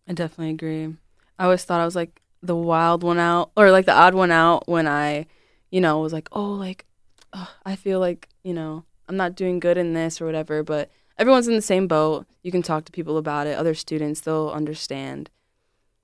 I 0.08 0.14
definitely 0.14 0.50
agree. 0.50 0.96
I 1.40 1.44
always 1.44 1.64
thought 1.64 1.80
I 1.80 1.86
was 1.86 1.96
like 1.96 2.20
the 2.42 2.54
wild 2.54 3.02
one 3.02 3.18
out 3.18 3.50
or 3.56 3.70
like 3.70 3.86
the 3.86 3.94
odd 3.94 4.14
one 4.14 4.30
out 4.30 4.68
when 4.68 4.86
I, 4.86 5.26
you 5.70 5.80
know, 5.80 5.98
was 5.98 6.12
like, 6.12 6.28
oh, 6.32 6.52
like, 6.52 6.84
ugh, 7.32 7.48
I 7.64 7.76
feel 7.76 7.98
like, 7.98 8.28
you 8.42 8.52
know, 8.52 8.84
I'm 9.08 9.16
not 9.16 9.36
doing 9.36 9.58
good 9.58 9.78
in 9.78 9.94
this 9.94 10.20
or 10.20 10.26
whatever. 10.26 10.62
But 10.62 10.90
everyone's 11.18 11.48
in 11.48 11.56
the 11.56 11.62
same 11.62 11.88
boat. 11.88 12.26
You 12.42 12.52
can 12.52 12.62
talk 12.62 12.84
to 12.84 12.92
people 12.92 13.16
about 13.16 13.46
it, 13.46 13.56
other 13.56 13.74
students, 13.74 14.20
they'll 14.20 14.50
understand. 14.50 15.30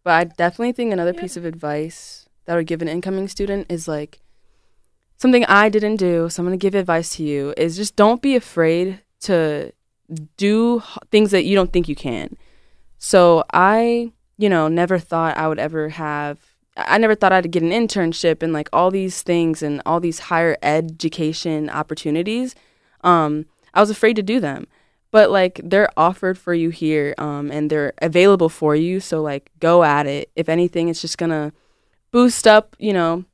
But 0.05 0.15
I 0.15 0.25
definitely 0.25 0.73
think 0.73 0.91
another 0.91 1.13
piece 1.13 1.37
of 1.37 1.45
advice 1.45 2.27
that 2.47 2.55
I 2.55 2.57
would 2.57 2.67
give 2.67 2.81
an 2.81 2.89
incoming 2.89 3.29
student 3.29 3.67
is 3.71 3.87
like 3.87 4.21
something 5.19 5.45
I 5.45 5.69
didn't 5.69 5.97
do. 5.97 6.31
So 6.31 6.41
I'm 6.41 6.47
going 6.47 6.59
to 6.59 6.63
give 6.63 6.75
advice 6.75 7.17
to 7.17 7.23
you 7.23 7.53
is 7.59 7.77
just 7.77 7.95
don't 7.95 8.23
be 8.23 8.37
afraid 8.37 9.03
to 9.21 9.73
do 10.39 10.83
things 11.11 11.31
that 11.33 11.45
you 11.45 11.55
don't 11.55 11.75
think 11.75 11.89
you 11.89 11.97
can. 11.97 12.39
So 12.97 13.45
I, 13.53 14.13
you 14.39 14.49
know, 14.49 14.69
never 14.69 14.99
thought 14.99 15.37
I 15.37 15.49
would 15.49 15.59
ever 15.59 15.91
have. 15.91 16.39
I 16.77 16.99
never 16.99 17.15
thought 17.15 17.33
I'd 17.33 17.51
get 17.51 17.63
an 17.63 17.71
internship 17.71 18.43
and 18.43 18.53
like 18.53 18.69
all 18.73 18.91
these 18.91 19.23
things 19.23 19.63
and 19.63 19.81
all 19.87 19.99
these 19.99 20.19
higher 20.19 20.59
education 20.63 21.71
opportunities. 21.71 22.55
Um, 23.03 23.47
I 23.73 23.81
was 23.81 23.91
afraid 23.91 24.17
to 24.17 24.23
do 24.23 24.41
them, 24.41 24.67
but 25.11 25.31
like 25.31 25.61
they're 25.65 25.89
offered 25.97 26.37
for 26.37 26.53
you 26.53 26.71
here, 26.71 27.15
um, 27.19 27.51
and 27.51 27.71
they're 27.71 27.95
available 28.03 28.49
for 28.49 28.77
you. 28.77 29.01
So 29.01 29.23
like 29.23 29.51
go 29.59 29.85
at 29.85 30.07
it. 30.07 30.31
If 30.37 30.49
anything, 30.49 30.89
it's 30.89 31.01
just 31.01 31.19
gonna 31.19 31.53
boost 32.11 32.47
up, 32.47 32.77
you 32.79 32.93
know, 32.93 33.25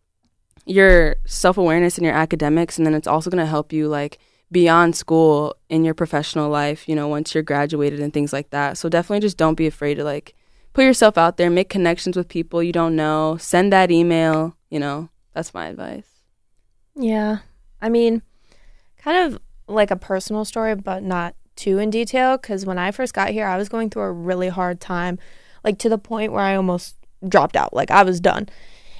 your 0.66 1.16
self 1.26 1.58
awareness 1.58 1.98
and 1.98 2.04
your 2.04 2.14
academics, 2.14 2.78
and 2.78 2.86
then 2.86 2.94
it's 2.94 3.08
also 3.08 3.30
gonna 3.30 3.46
help 3.46 3.72
you 3.72 3.88
like 3.88 4.18
beyond 4.52 4.94
school 4.94 5.56
in 5.68 5.82
your 5.82 5.94
professional 5.94 6.50
life, 6.50 6.88
you 6.88 6.94
know, 6.94 7.08
once 7.08 7.34
you're 7.34 7.42
graduated 7.42 7.98
and 8.00 8.12
things 8.12 8.32
like 8.32 8.50
that. 8.50 8.76
So 8.76 8.88
definitely 8.88 9.20
just 9.20 9.38
don't 9.38 9.54
be 9.54 9.66
afraid 9.66 9.94
to 9.94 10.04
like 10.04 10.34
put 10.72 10.84
yourself 10.84 11.18
out 11.18 11.36
there, 11.36 11.50
make 11.50 11.68
connections 11.68 12.16
with 12.16 12.28
people 12.28 12.62
you 12.62 12.72
don't 12.72 12.96
know, 12.96 13.36
send 13.38 13.72
that 13.72 13.90
email, 13.90 14.56
you 14.70 14.80
know. 14.80 15.08
That's 15.34 15.54
my 15.54 15.68
advice. 15.68 16.06
Yeah. 16.94 17.38
I 17.80 17.88
mean, 17.88 18.22
kind 18.98 19.32
of 19.32 19.40
like 19.66 19.90
a 19.90 19.96
personal 19.96 20.44
story, 20.44 20.74
but 20.74 21.02
not 21.02 21.34
too 21.56 21.78
in 21.78 21.90
detail. 21.90 22.36
Because 22.36 22.66
when 22.66 22.78
I 22.78 22.90
first 22.90 23.14
got 23.14 23.30
here, 23.30 23.46
I 23.46 23.56
was 23.56 23.68
going 23.68 23.88
through 23.88 24.02
a 24.02 24.12
really 24.12 24.48
hard 24.48 24.80
time, 24.80 25.18
like 25.64 25.78
to 25.78 25.88
the 25.88 25.98
point 25.98 26.32
where 26.32 26.44
I 26.44 26.54
almost 26.54 26.96
dropped 27.26 27.56
out. 27.56 27.72
Like 27.72 27.90
I 27.90 28.02
was 28.02 28.20
done. 28.20 28.48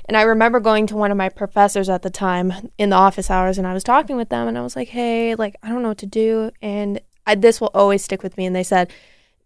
And 0.07 0.17
I 0.17 0.23
remember 0.23 0.59
going 0.59 0.87
to 0.89 0.97
one 0.97 1.11
of 1.11 1.17
my 1.17 1.29
professors 1.29 1.89
at 1.89 2.03
the 2.03 2.11
time 2.11 2.71
in 2.77 2.91
the 2.91 2.97
office 2.97 3.31
hours, 3.31 3.57
and 3.57 3.67
I 3.67 3.73
was 3.73 3.85
talking 3.85 4.17
with 4.17 4.31
them, 4.31 4.49
and 4.49 4.59
I 4.59 4.63
was 4.63 4.75
like, 4.75 4.89
hey, 4.89 5.37
like, 5.37 5.55
I 5.63 5.69
don't 5.69 5.83
know 5.83 5.91
what 5.91 5.99
to 5.99 6.07
do. 6.07 6.51
And 6.61 7.01
I, 7.25 7.37
this 7.37 7.61
will 7.61 7.71
always 7.73 8.03
stick 8.03 8.23
with 8.23 8.37
me. 8.37 8.45
And 8.45 8.57
they 8.57 8.65
said, 8.65 8.91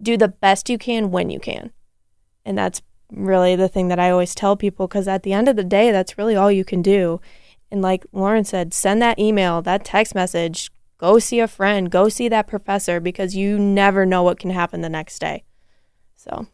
do 0.01 0.17
the 0.17 0.29
best 0.29 0.71
you 0.71 0.79
can 0.79 1.11
when 1.11 1.29
you 1.29 1.39
can. 1.39 1.73
And 2.47 2.57
that's 2.57 2.81
really 3.13 3.57
the 3.57 3.69
thing 3.69 3.89
that 3.89 3.99
I 3.99 4.11
always 4.11 4.35
tell 4.35 4.57
people 4.57 4.87
because 4.87 5.09
at 5.09 5.25
the 5.25 5.35
end 5.35 5.49
of 5.49 5.57
the 5.57 5.65
day, 5.65 5.91
that's 5.91 6.17
really 6.17 6.37
all 6.37 6.51
you 6.51 6.65
can 6.65 6.81
do. 6.81 7.21
And 7.71 7.83
like 7.83 8.07
Lauren 8.13 8.45
said, 8.45 8.73
send 8.73 9.03
that 9.03 9.19
email, 9.19 9.61
that 9.63 9.85
text 9.85 10.15
message, 10.15 10.71
go 10.97 11.19
see 11.19 11.41
a 11.41 11.49
friend, 11.49 11.91
go 11.91 12.09
see 12.09 12.29
that 12.29 12.47
professor 12.47 13.01
because 13.01 13.35
you 13.37 13.59
never 13.59 14.07
know 14.07 14.23
what 14.23 14.39
can 14.39 14.51
happen 14.51 14.81
the 14.81 14.89
next 14.89 15.19
day. 15.19 15.43
So, 16.15 16.47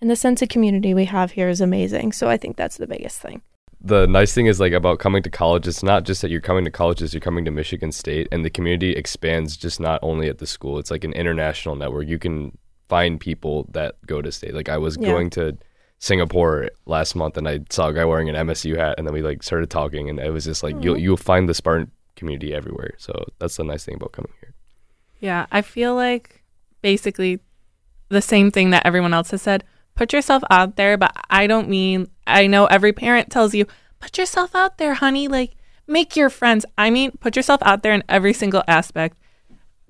and 0.00 0.10
the 0.10 0.16
sense 0.16 0.42
of 0.42 0.50
community 0.50 0.92
we 0.92 1.06
have 1.06 1.32
here 1.32 1.48
is 1.48 1.62
amazing. 1.62 2.12
So 2.12 2.28
I 2.28 2.36
think 2.36 2.56
that's 2.56 2.76
the 2.76 2.86
biggest 2.86 3.20
thing. 3.20 3.40
the 3.80 4.06
nice 4.06 4.32
thing 4.34 4.46
is 4.46 4.60
like 4.60 4.72
about 4.72 4.98
coming 4.98 5.22
to 5.22 5.30
college 5.30 5.68
it's 5.68 5.82
not 5.82 6.04
just 6.04 6.22
that 6.22 6.30
you're 6.30 6.40
coming 6.40 6.64
to 6.64 6.70
colleges 6.70 7.12
you're 7.12 7.20
coming 7.20 7.44
to 7.44 7.50
michigan 7.50 7.92
state 7.92 8.26
and 8.32 8.42
the 8.44 8.50
community 8.50 8.92
expands 8.92 9.58
just 9.58 9.78
not 9.78 9.98
only 10.02 10.26
at 10.28 10.38
the 10.38 10.46
school 10.46 10.78
it's 10.78 10.90
like 10.90 11.04
an 11.04 11.12
international 11.12 11.76
network 11.76 12.08
you 12.08 12.18
can 12.18 12.56
find 12.94 13.12
people 13.28 13.56
that 13.76 13.90
go 14.12 14.16
to 14.26 14.30
state 14.38 14.54
like 14.58 14.68
i 14.76 14.78
was 14.86 14.94
Yeah. 15.00 15.08
going 15.12 15.28
to 15.38 15.44
singapore 16.08 16.56
last 16.94 17.14
month 17.20 17.34
and 17.38 17.46
i 17.52 17.56
saw 17.70 17.84
a 17.88 17.94
guy 17.98 18.04
wearing 18.04 18.28
an 18.30 18.36
msu 18.48 18.76
hat 18.82 18.94
and 18.98 19.04
then 19.06 19.14
we 19.18 19.22
like 19.30 19.42
started 19.42 19.68
talking 19.70 20.04
and 20.10 20.16
it 20.28 20.32
was 20.36 20.44
just 20.50 20.62
like 20.66 20.76
you'll 20.84 20.98
you'll 21.04 21.16
find 21.32 21.48
the 21.48 21.54
spartan 21.60 21.90
community 22.18 22.50
everywhere 22.60 22.92
so 22.98 23.12
that's 23.38 23.56
the 23.56 23.64
nice 23.72 23.84
thing 23.86 23.96
about 24.00 24.12
coming 24.18 24.32
here 24.42 24.52
Yeah, 25.20 25.42
I 25.58 25.60
feel 25.62 25.92
like 26.06 26.26
basically 26.82 27.32
the 28.16 28.20
same 28.32 28.48
thing 28.50 28.68
that 28.74 28.84
everyone 28.88 29.14
else 29.18 29.30
has 29.34 29.40
said. 29.48 29.64
Put 30.00 30.12
yourself 30.12 30.42
out 30.50 30.70
there, 30.76 30.96
but 31.04 31.12
I 31.40 31.42
don't 31.52 31.68
mean 31.76 31.98
I 32.38 32.42
know 32.52 32.64
every 32.76 32.92
parent 32.92 33.26
tells 33.30 33.54
you, 33.58 33.64
put 34.04 34.12
yourself 34.20 34.50
out 34.54 34.76
there, 34.80 34.94
honey, 35.04 35.26
like 35.38 35.50
make 35.96 36.10
your 36.20 36.30
friends. 36.40 36.62
I 36.76 36.90
mean, 36.96 37.08
put 37.24 37.36
yourself 37.36 37.60
out 37.70 37.80
there 37.82 37.94
in 37.98 38.02
every 38.16 38.34
single 38.42 38.62
aspect. 38.68 39.16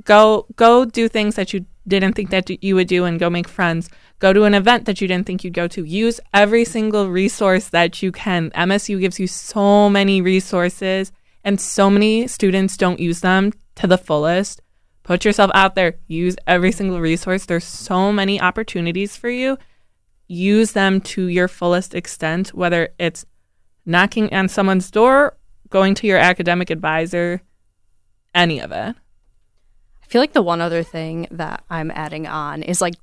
Go 0.05 0.47
go 0.57 0.85
do 0.85 1.09
things 1.09 1.35
that 1.35 1.53
you 1.53 1.67
didn't 1.87 2.14
think 2.14 2.31
that 2.31 2.51
you 2.62 2.75
would 2.75 2.88
do 2.88 3.05
and 3.05 3.18
go 3.18 3.29
make 3.29 3.49
friends. 3.49 3.90
Go 4.18 4.33
to 4.33 4.44
an 4.44 4.55
event 4.55 4.87
that 4.87 5.01
you 5.01 5.09
didn't 5.09 5.27
think 5.27 5.44
you'd 5.44 5.53
go 5.53 5.68
to. 5.68 5.85
Use 5.85 6.20
every 6.33 6.64
single 6.64 7.11
resource 7.11 7.68
that 7.68 8.03
you 8.03 8.12
can. 8.12 8.51
MSU 8.51 9.01
gives 9.01 9.20
you 9.20 9.27
so 9.27 9.90
many 9.90 10.20
resources 10.20 11.12
and 11.44 11.61
so 11.61 11.90
many 11.90 12.27
students 12.27 12.77
don't 12.77 12.99
use 12.99 13.20
them 13.20 13.53
to 13.77 13.87
the 13.87 13.99
fullest 13.99 14.62
put 15.05 15.25
yourself 15.25 15.51
out 15.55 15.77
there 15.77 15.94
use 16.09 16.35
every 16.47 16.73
single 16.73 17.01
resource 17.01 17.47
there's 17.47 17.64
so 17.64 18.11
many 18.12 18.40
opportunities 18.40 19.16
for 19.16 19.29
you 19.29 19.57
use 20.27 20.73
them 20.73 21.01
to 21.01 21.29
your 21.29 21.47
fullest 21.47 21.94
extent 21.94 22.49
whether 22.55 22.88
it's 22.99 23.25
knocking 23.87 24.33
on 24.33 24.49
someone's 24.49 24.90
door 24.90 25.37
going 25.68 25.94
to 25.94 26.07
your 26.07 26.18
academic 26.18 26.70
advisor 26.70 27.42
any 28.35 28.59
of 28.59 28.73
it 28.73 28.97
I 30.05 30.07
feel 30.09 30.21
like 30.21 30.35
the 30.35 30.43
one 30.43 30.61
other 30.61 30.83
thing 30.83 31.27
that 31.31 31.64
I'm 31.71 31.90
adding 31.90 32.27
on 32.27 32.62
is 32.62 32.81
like 32.81 32.95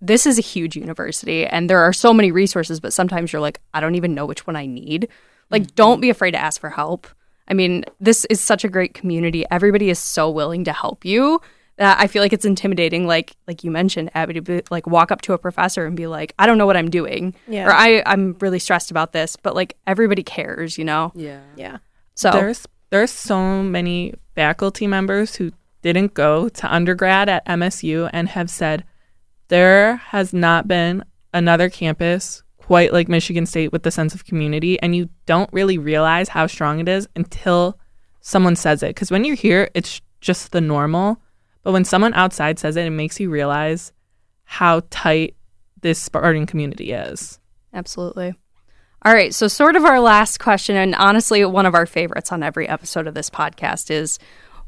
this 0.00 0.26
is 0.26 0.38
a 0.38 0.42
huge 0.42 0.76
university 0.76 1.46
and 1.46 1.68
there 1.68 1.80
are 1.80 1.92
so 1.92 2.12
many 2.12 2.30
resources, 2.30 2.80
but 2.80 2.92
sometimes 2.92 3.32
you're 3.32 3.40
like, 3.40 3.60
I 3.74 3.80
don't 3.80 3.94
even 3.94 4.14
know 4.14 4.26
which 4.26 4.46
one 4.46 4.56
I 4.56 4.66
need. 4.66 5.08
Like, 5.50 5.62
mm-hmm. 5.62 5.74
don't 5.74 6.00
be 6.00 6.10
afraid 6.10 6.32
to 6.32 6.38
ask 6.38 6.60
for 6.60 6.70
help. 6.70 7.06
I 7.48 7.54
mean, 7.54 7.84
this 7.98 8.24
is 8.26 8.40
such 8.40 8.62
a 8.62 8.68
great 8.68 8.94
community. 8.94 9.44
Everybody 9.50 9.90
is 9.90 9.98
so 9.98 10.30
willing 10.30 10.64
to 10.64 10.72
help 10.72 11.04
you 11.04 11.40
that 11.78 11.98
I 11.98 12.06
feel 12.06 12.22
like 12.22 12.32
it's 12.32 12.44
intimidating. 12.44 13.06
Like, 13.06 13.34
like 13.48 13.64
you 13.64 13.70
mentioned, 13.70 14.10
Abby, 14.14 14.34
to 14.34 14.42
be, 14.42 14.62
like 14.70 14.86
walk 14.86 15.10
up 15.10 15.22
to 15.22 15.32
a 15.32 15.38
professor 15.38 15.86
and 15.86 15.96
be 15.96 16.06
like, 16.06 16.34
I 16.38 16.46
don't 16.46 16.58
know 16.58 16.66
what 16.66 16.76
I'm 16.76 16.90
doing, 16.90 17.34
Yeah. 17.48 17.66
or 17.66 17.72
I 17.72 18.02
I'm 18.06 18.36
really 18.38 18.58
stressed 18.58 18.90
about 18.90 19.12
this. 19.12 19.36
But 19.36 19.56
like 19.56 19.76
everybody 19.86 20.22
cares, 20.22 20.78
you 20.78 20.84
know. 20.84 21.10
Yeah. 21.14 21.40
Yeah. 21.56 21.78
So 22.14 22.30
there's 22.30 22.66
there's 22.90 23.10
so 23.10 23.62
many 23.62 24.14
faculty 24.34 24.86
members 24.86 25.34
who 25.34 25.52
didn't 25.82 26.14
go 26.14 26.48
to 26.48 26.74
undergrad 26.74 27.28
at 27.28 27.46
MSU 27.46 28.08
and 28.12 28.28
have 28.28 28.50
said 28.50 28.84
there 29.48 29.96
has 29.96 30.32
not 30.32 30.68
been 30.68 31.04
another 31.32 31.68
campus 31.68 32.42
quite 32.58 32.92
like 32.92 33.08
Michigan 33.08 33.46
State 33.46 33.72
with 33.72 33.82
the 33.82 33.90
sense 33.90 34.14
of 34.14 34.24
community, 34.24 34.80
and 34.80 34.94
you 34.94 35.08
don't 35.26 35.52
really 35.52 35.76
realize 35.76 36.28
how 36.28 36.46
strong 36.46 36.78
it 36.78 36.88
is 36.88 37.08
until 37.16 37.78
someone 38.20 38.54
says 38.54 38.82
it. 38.82 38.94
Because 38.94 39.10
when 39.10 39.24
you're 39.24 39.34
here, 39.34 39.68
it's 39.74 40.00
just 40.20 40.52
the 40.52 40.60
normal. 40.60 41.20
But 41.64 41.72
when 41.72 41.84
someone 41.84 42.14
outside 42.14 42.58
says 42.58 42.76
it, 42.76 42.86
it 42.86 42.90
makes 42.90 43.18
you 43.18 43.28
realize 43.28 43.92
how 44.44 44.82
tight 44.90 45.34
this 45.80 46.00
Spartan 46.00 46.46
community 46.46 46.92
is. 46.92 47.40
Absolutely. 47.74 48.34
All 49.02 49.14
right. 49.14 49.34
So, 49.34 49.48
sort 49.48 49.76
of 49.76 49.84
our 49.84 49.98
last 49.98 50.38
question, 50.38 50.76
and 50.76 50.94
honestly, 50.94 51.44
one 51.44 51.66
of 51.66 51.74
our 51.74 51.86
favorites 51.86 52.30
on 52.30 52.42
every 52.42 52.68
episode 52.68 53.06
of 53.06 53.14
this 53.14 53.30
podcast 53.30 53.90
is 53.90 54.18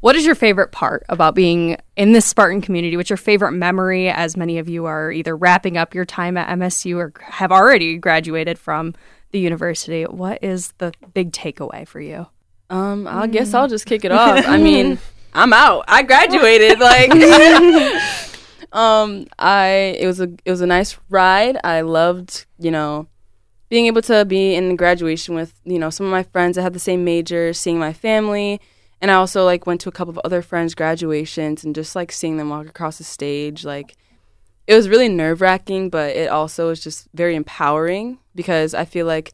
what 0.03 0.17
is 0.17 0.25
your 0.25 0.35
favorite 0.35 0.73
part 0.73 1.05
about 1.07 1.33
being 1.33 1.77
in 1.95 2.11
this 2.11 2.25
Spartan 2.25 2.59
community? 2.59 2.97
What's 2.97 3.09
your 3.09 3.15
favorite 3.15 3.53
memory 3.53 4.09
as 4.09 4.35
many 4.35 4.57
of 4.57 4.67
you 4.67 4.83
are 4.83 5.13
either 5.13 5.33
wrapping 5.33 5.77
up 5.77 5.95
your 5.95 6.03
time 6.03 6.35
at 6.35 6.49
MSU 6.59 6.97
or 6.97 7.13
have 7.21 7.53
already 7.53 7.97
graduated 7.97 8.59
from 8.59 8.95
the 9.31 9.39
university? 9.39 10.03
What 10.03 10.43
is 10.43 10.73
the 10.79 10.91
big 11.13 11.31
takeaway 11.31 11.87
for 11.87 12.01
you? 12.01 12.27
Um, 12.69 13.07
I 13.07 13.27
guess 13.27 13.53
I'll 13.53 13.69
just 13.69 13.85
kick 13.85 14.03
it 14.03 14.11
off. 14.11 14.45
I 14.45 14.57
mean, 14.61 14.99
I'm 15.33 15.53
out. 15.53 15.85
I 15.87 16.03
graduated. 16.03 16.81
Like, 16.81 17.11
um, 18.73 19.27
I 19.39 19.95
it 19.97 20.05
was 20.05 20.19
a 20.19 20.29
it 20.43 20.51
was 20.51 20.59
a 20.59 20.67
nice 20.67 20.97
ride. 21.09 21.57
I 21.63 21.79
loved, 21.79 22.45
you 22.59 22.71
know, 22.71 23.07
being 23.69 23.85
able 23.85 24.01
to 24.01 24.25
be 24.25 24.53
in 24.53 24.75
graduation 24.75 25.33
with 25.33 25.53
you 25.63 25.79
know 25.79 25.89
some 25.89 26.05
of 26.05 26.11
my 26.11 26.23
friends 26.23 26.57
that 26.57 26.63
had 26.63 26.73
the 26.73 26.79
same 26.79 27.05
major, 27.05 27.53
seeing 27.53 27.79
my 27.79 27.93
family, 27.93 28.59
and 29.03 29.11
I 29.11 29.15
also 29.15 29.43
like 29.43 29.67
went 29.67 29.81
to 29.81 29.89
a 29.89 29.91
couple 29.91 30.11
of 30.11 30.21
other 30.23 30.41
friends' 30.41 30.73
graduations 30.73 31.65
and 31.65 31.75
just 31.75 31.93
like 31.93 32.09
seeing 32.09 32.37
them 32.37 32.47
walk 32.47 32.67
across 32.67 32.99
the 32.99 33.03
stage. 33.03 33.65
Like, 33.65 33.97
it 34.65 34.73
was 34.75 34.87
really 34.87 35.09
nerve 35.09 35.41
wracking, 35.41 35.89
but 35.89 36.15
it 36.15 36.29
also 36.29 36.69
was 36.69 36.81
just 36.81 37.09
very 37.13 37.35
empowering 37.35 38.19
because 38.33 38.73
I 38.73 38.85
feel 38.85 39.05
like, 39.05 39.33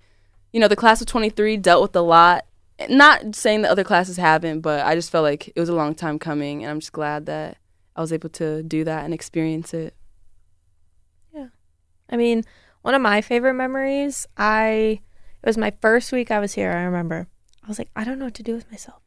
you 0.51 0.59
know, 0.59 0.67
the 0.67 0.75
class 0.75 1.01
of 1.01 1.07
23 1.07 1.55
dealt 1.57 1.83
with 1.83 1.95
a 1.95 2.01
lot 2.01 2.45
not 2.89 3.35
saying 3.35 3.61
that 3.61 3.69
other 3.69 3.83
classes 3.83 4.17
haven't, 4.17 4.61
but 4.61 4.87
I 4.87 4.95
just 4.95 5.11
felt 5.11 5.21
like 5.23 5.49
it 5.49 5.59
was 5.59 5.69
a 5.69 5.75
long 5.75 5.93
time 5.93 6.17
coming, 6.17 6.63
and 6.63 6.71
I'm 6.71 6.79
just 6.79 6.93
glad 6.93 7.27
that 7.27 7.57
I 7.95 8.01
was 8.01 8.11
able 8.11 8.29
to 8.29 8.63
do 8.63 8.83
that 8.85 9.05
and 9.05 9.13
experience 9.13 9.71
it. 9.75 9.93
Yeah. 11.31 11.49
I 12.09 12.17
mean, 12.17 12.43
one 12.81 12.95
of 12.95 13.03
my 13.03 13.21
favorite 13.21 13.53
memories, 13.53 14.25
I 14.35 15.01
it 15.43 15.45
was 15.45 15.57
my 15.57 15.73
first 15.79 16.11
week 16.11 16.31
I 16.31 16.39
was 16.39 16.53
here, 16.53 16.71
I 16.71 16.81
remember. 16.81 17.27
I 17.63 17.67
was 17.67 17.77
like, 17.77 17.91
I 17.95 18.03
don't 18.03 18.17
know 18.17 18.25
what 18.25 18.33
to 18.35 18.43
do 18.43 18.55
with 18.55 18.71
myself. 18.71 19.03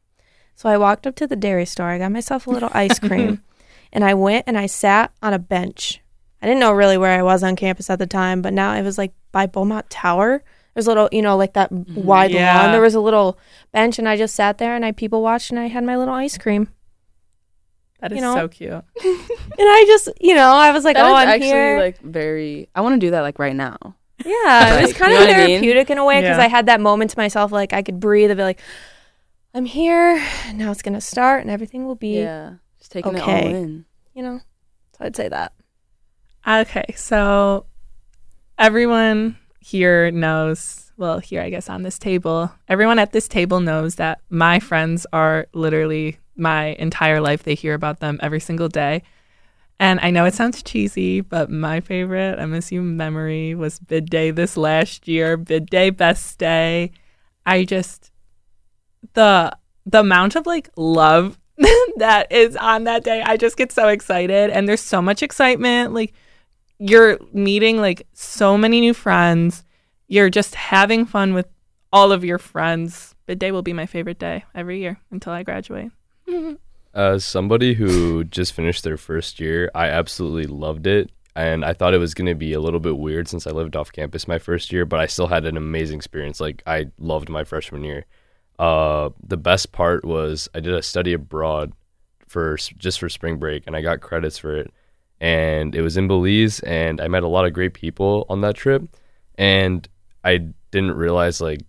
So 0.55 0.69
I 0.69 0.77
walked 0.77 1.07
up 1.07 1.15
to 1.15 1.27
the 1.27 1.35
dairy 1.35 1.65
store, 1.65 1.89
I 1.89 1.97
got 1.97 2.11
myself 2.11 2.47
a 2.47 2.51
little 2.51 2.69
ice 2.73 2.99
cream, 2.99 3.41
and 3.93 4.03
I 4.03 4.13
went 4.13 4.45
and 4.47 4.57
I 4.57 4.65
sat 4.67 5.11
on 5.21 5.33
a 5.33 5.39
bench. 5.39 6.01
I 6.41 6.45
didn't 6.45 6.59
know 6.59 6.71
really 6.71 6.97
where 6.97 7.17
I 7.17 7.23
was 7.23 7.43
on 7.43 7.55
campus 7.55 7.89
at 7.89 7.99
the 7.99 8.07
time, 8.07 8.41
but 8.41 8.53
now 8.53 8.73
it 8.73 8.81
was 8.83 8.97
like 8.97 9.13
by 9.31 9.45
Beaumont 9.45 9.89
Tower. 9.89 10.43
There's 10.73 10.87
a 10.87 10.89
little, 10.89 11.09
you 11.11 11.21
know, 11.21 11.37
like 11.37 11.53
that 11.53 11.71
mm-hmm. 11.71 12.03
wide 12.03 12.31
Yeah. 12.31 12.61
lawn. 12.61 12.71
There 12.71 12.81
was 12.81 12.95
a 12.95 12.99
little 12.99 13.37
bench, 13.71 13.99
and 13.99 14.09
I 14.09 14.17
just 14.17 14.35
sat 14.35 14.57
there 14.57 14.75
and 14.75 14.83
I 14.83 14.91
people 14.91 15.21
watched, 15.21 15.51
and 15.51 15.59
I 15.59 15.67
had 15.67 15.83
my 15.83 15.95
little 15.97 16.13
ice 16.13 16.37
cream. 16.37 16.69
That 17.99 18.11
is 18.11 18.17
You 18.17 18.21
know? 18.21 18.35
so 18.35 18.47
cute. 18.47 18.71
And 19.55 19.69
I 19.69 19.85
just, 19.87 20.09
you 20.19 20.33
know, 20.35 20.51
I 20.51 20.71
was 20.71 20.83
like, 20.83 20.95
That 20.97 21.05
oh, 21.05 21.13
I'm 21.13 21.27
actually 21.27 21.47
here. 21.47 21.79
like 21.79 21.99
very. 22.01 22.67
I 22.75 22.81
want 22.81 22.99
to 22.99 22.99
do 22.99 23.11
that 23.11 23.21
like 23.21 23.39
right 23.39 23.55
now. 23.55 23.77
Yeah, 24.25 24.79
it 24.79 24.81
was 24.81 24.93
kind 24.93 25.13
of 25.13 25.19
what 25.19 25.29
I 25.29 25.45
mean? 25.45 25.47
therapeutic 25.61 25.89
in 25.89 25.97
a 25.97 26.05
way 26.05 26.21
because 26.21 26.37
Yeah. 26.37 26.43
I 26.43 26.47
had 26.47 26.65
that 26.65 26.81
moment 26.81 27.11
to 27.11 27.17
myself, 27.19 27.51
like 27.51 27.71
I 27.71 27.83
could 27.83 27.99
breathe 27.99 28.31
and 28.31 28.37
be 28.37 28.43
like, 28.43 28.59
I'm 29.53 29.65
here. 29.65 30.15
Now 30.53 30.71
it's 30.71 30.81
gonna 30.81 31.01
start, 31.01 31.41
and 31.41 31.51
everything 31.51 31.85
will 31.85 31.95
be, 31.95 32.17
Yeah, 32.19 32.55
just 32.79 32.91
taking 32.91 33.15
it 33.15 33.21
Okay. 33.21 33.45
all 33.47 33.53
in. 33.53 33.85
you 34.13 34.23
know. 34.23 34.41
So 34.97 35.05
I'd 35.05 35.15
say 35.15 35.27
that. 35.29 35.53
Okay, 36.47 36.85
so 36.95 37.65
everyone 38.59 39.37
here 39.59 40.11
knows, 40.11 40.91
well, 40.97 41.19
here, 41.19 41.41
I 41.41 41.49
guess, 41.49 41.69
on 41.69 41.83
this 41.83 41.97
table, 41.97 42.51
everyone 42.67 42.99
at 42.99 43.11
this 43.11 43.27
table 43.27 43.59
knows 43.59 43.95
that 43.95 44.19
my 44.29 44.59
friends 44.59 45.05
are 45.13 45.47
literally 45.53 46.17
my 46.35 46.75
entire 46.79 47.21
life. 47.21 47.43
They 47.43 47.55
hear 47.55 47.73
about 47.73 47.99
them 47.99 48.19
every 48.21 48.39
single 48.39 48.67
day. 48.67 49.03
And 49.79 49.99
I 50.01 50.11
know 50.11 50.25
it 50.25 50.33
sounds 50.33 50.61
cheesy, 50.63 51.21
but 51.21 51.49
my 51.49 51.79
favorite 51.79 52.37
MSU 52.39 52.81
memory 52.83 53.55
was 53.55 53.79
bid 53.79 54.09
day 54.09 54.31
this 54.31 54.55
last 54.57 55.07
year, 55.07 55.37
bid 55.37 55.67
day, 55.67 55.89
best 55.89 56.37
day. 56.37 56.91
I 57.45 57.65
just, 57.65 58.11
the, 59.13 59.55
the 59.85 59.99
amount 59.99 60.35
of 60.35 60.45
like 60.45 60.69
love 60.77 61.37
that 61.97 62.31
is 62.31 62.55
on 62.55 62.85
that 62.85 63.03
day, 63.03 63.21
I 63.21 63.37
just 63.37 63.57
get 63.57 63.71
so 63.71 63.87
excited. 63.87 64.49
And 64.49 64.67
there's 64.67 64.81
so 64.81 65.01
much 65.01 65.23
excitement. 65.23 65.93
Like, 65.93 66.13
you're 66.79 67.19
meeting 67.31 67.79
like 67.79 68.07
so 68.13 68.57
many 68.57 68.81
new 68.81 68.93
friends. 68.93 69.63
You're 70.07 70.29
just 70.29 70.55
having 70.55 71.05
fun 71.05 71.33
with 71.33 71.47
all 71.91 72.11
of 72.11 72.23
your 72.25 72.37
friends. 72.37 73.15
Bid 73.25 73.39
day 73.39 73.51
will 73.51 73.61
be 73.61 73.73
my 73.73 73.85
favorite 73.85 74.19
day 74.19 74.43
every 74.53 74.79
year 74.79 74.99
until 75.11 75.31
I 75.31 75.43
graduate. 75.43 75.91
As 76.93 77.25
somebody 77.25 77.73
who 77.73 78.23
just 78.23 78.53
finished 78.53 78.83
their 78.83 78.97
first 78.97 79.39
year, 79.39 79.71
I 79.73 79.87
absolutely 79.87 80.45
loved 80.45 80.85
it. 80.85 81.09
And 81.35 81.65
I 81.65 81.73
thought 81.73 81.95
it 81.95 81.99
was 81.99 82.13
going 82.13 82.27
to 82.27 82.35
be 82.35 82.53
a 82.53 82.59
little 82.59 82.79
bit 82.79 82.97
weird 82.97 83.27
since 83.27 83.47
I 83.47 83.51
lived 83.51 83.75
off 83.75 83.91
campus 83.91 84.27
my 84.27 84.37
first 84.37 84.71
year, 84.71 84.85
but 84.85 84.99
I 84.99 85.07
still 85.07 85.27
had 85.27 85.45
an 85.45 85.57
amazing 85.57 85.97
experience. 85.97 86.39
Like, 86.39 86.61
I 86.67 86.91
loved 86.99 87.29
my 87.29 87.43
freshman 87.43 87.83
year. 87.83 88.05
Uh, 88.59 89.09
the 89.25 89.37
best 89.37 89.71
part 89.71 90.05
was 90.05 90.49
I 90.53 90.59
did 90.59 90.73
a 90.73 90.81
study 90.81 91.13
abroad 91.13 91.73
for 92.27 92.57
just 92.77 92.99
for 92.99 93.09
spring 93.09 93.37
break, 93.37 93.63
and 93.67 93.75
I 93.75 93.81
got 93.81 94.01
credits 94.01 94.37
for 94.37 94.55
it. 94.55 94.71
And 95.19 95.73
it 95.75 95.81
was 95.81 95.97
in 95.97 96.07
Belize, 96.07 96.59
and 96.61 96.99
I 96.99 97.07
met 97.07 97.23
a 97.23 97.27
lot 97.27 97.45
of 97.45 97.53
great 97.53 97.73
people 97.73 98.25
on 98.29 98.41
that 98.41 98.55
trip. 98.55 98.83
And 99.37 99.87
I 100.23 100.49
didn't 100.71 100.95
realize 100.95 101.41
like 101.41 101.61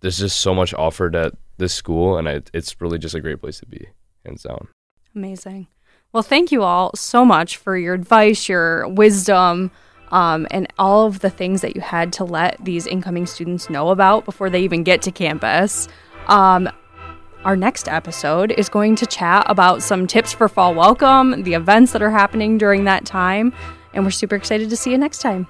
there's 0.00 0.18
just 0.18 0.40
so 0.40 0.54
much 0.54 0.74
offered 0.74 1.14
at 1.14 1.34
this 1.58 1.74
school, 1.74 2.18
and 2.18 2.28
I, 2.28 2.42
it's 2.52 2.80
really 2.80 2.98
just 2.98 3.14
a 3.14 3.20
great 3.20 3.40
place 3.40 3.60
to 3.60 3.66
be, 3.66 3.86
hands 4.24 4.42
down. 4.42 4.68
Amazing. 5.14 5.68
Well, 6.12 6.22
thank 6.22 6.52
you 6.52 6.62
all 6.62 6.94
so 6.94 7.24
much 7.24 7.56
for 7.56 7.76
your 7.76 7.94
advice, 7.94 8.48
your 8.48 8.88
wisdom, 8.88 9.70
um, 10.10 10.46
and 10.50 10.72
all 10.78 11.06
of 11.06 11.20
the 11.20 11.30
things 11.30 11.60
that 11.62 11.74
you 11.74 11.82
had 11.82 12.12
to 12.14 12.24
let 12.24 12.56
these 12.64 12.86
incoming 12.86 13.26
students 13.26 13.68
know 13.68 13.90
about 13.90 14.24
before 14.24 14.48
they 14.48 14.62
even 14.62 14.82
get 14.82 15.02
to 15.02 15.10
campus. 15.10 15.88
Um, 16.28 16.68
our 17.44 17.56
next 17.56 17.88
episode 17.88 18.50
is 18.50 18.68
going 18.68 18.96
to 18.96 19.06
chat 19.06 19.46
about 19.48 19.82
some 19.82 20.06
tips 20.06 20.32
for 20.32 20.48
fall 20.48 20.74
welcome, 20.74 21.44
the 21.44 21.54
events 21.54 21.92
that 21.92 22.02
are 22.02 22.10
happening 22.10 22.58
during 22.58 22.84
that 22.84 23.04
time, 23.04 23.52
and 23.94 24.04
we're 24.04 24.10
super 24.10 24.34
excited 24.34 24.68
to 24.70 24.76
see 24.76 24.90
you 24.90 24.98
next 24.98 25.20
time. 25.20 25.46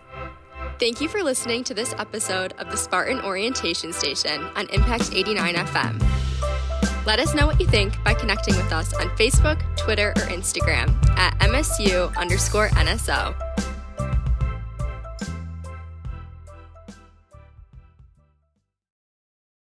Thank 0.79 1.01
you 1.01 1.09
for 1.09 1.23
listening 1.23 1.65
to 1.65 1.75
this 1.75 1.95
episode 1.97 2.53
of 2.59 2.71
the 2.71 2.77
Spartan 2.77 3.21
Orientation 3.23 3.95
Station 3.95 4.45
on 4.57 4.69
Impact 4.69 5.11
89 5.15 5.55
FM. 5.55 7.07
Let 7.07 7.19
us 7.19 7.35
know 7.35 7.47
what 7.47 7.59
you 7.59 7.67
think 7.67 8.03
by 8.05 8.13
connecting 8.13 8.55
with 8.57 8.71
us 8.73 8.93
on 8.93 9.09
Facebook, 9.11 9.63
Twitter, 9.77 10.11
or 10.11 10.23
Instagram 10.23 10.95
at 11.17 11.39
MSU 11.39 12.15
underscore 12.17 12.69
NSO. 12.71 13.35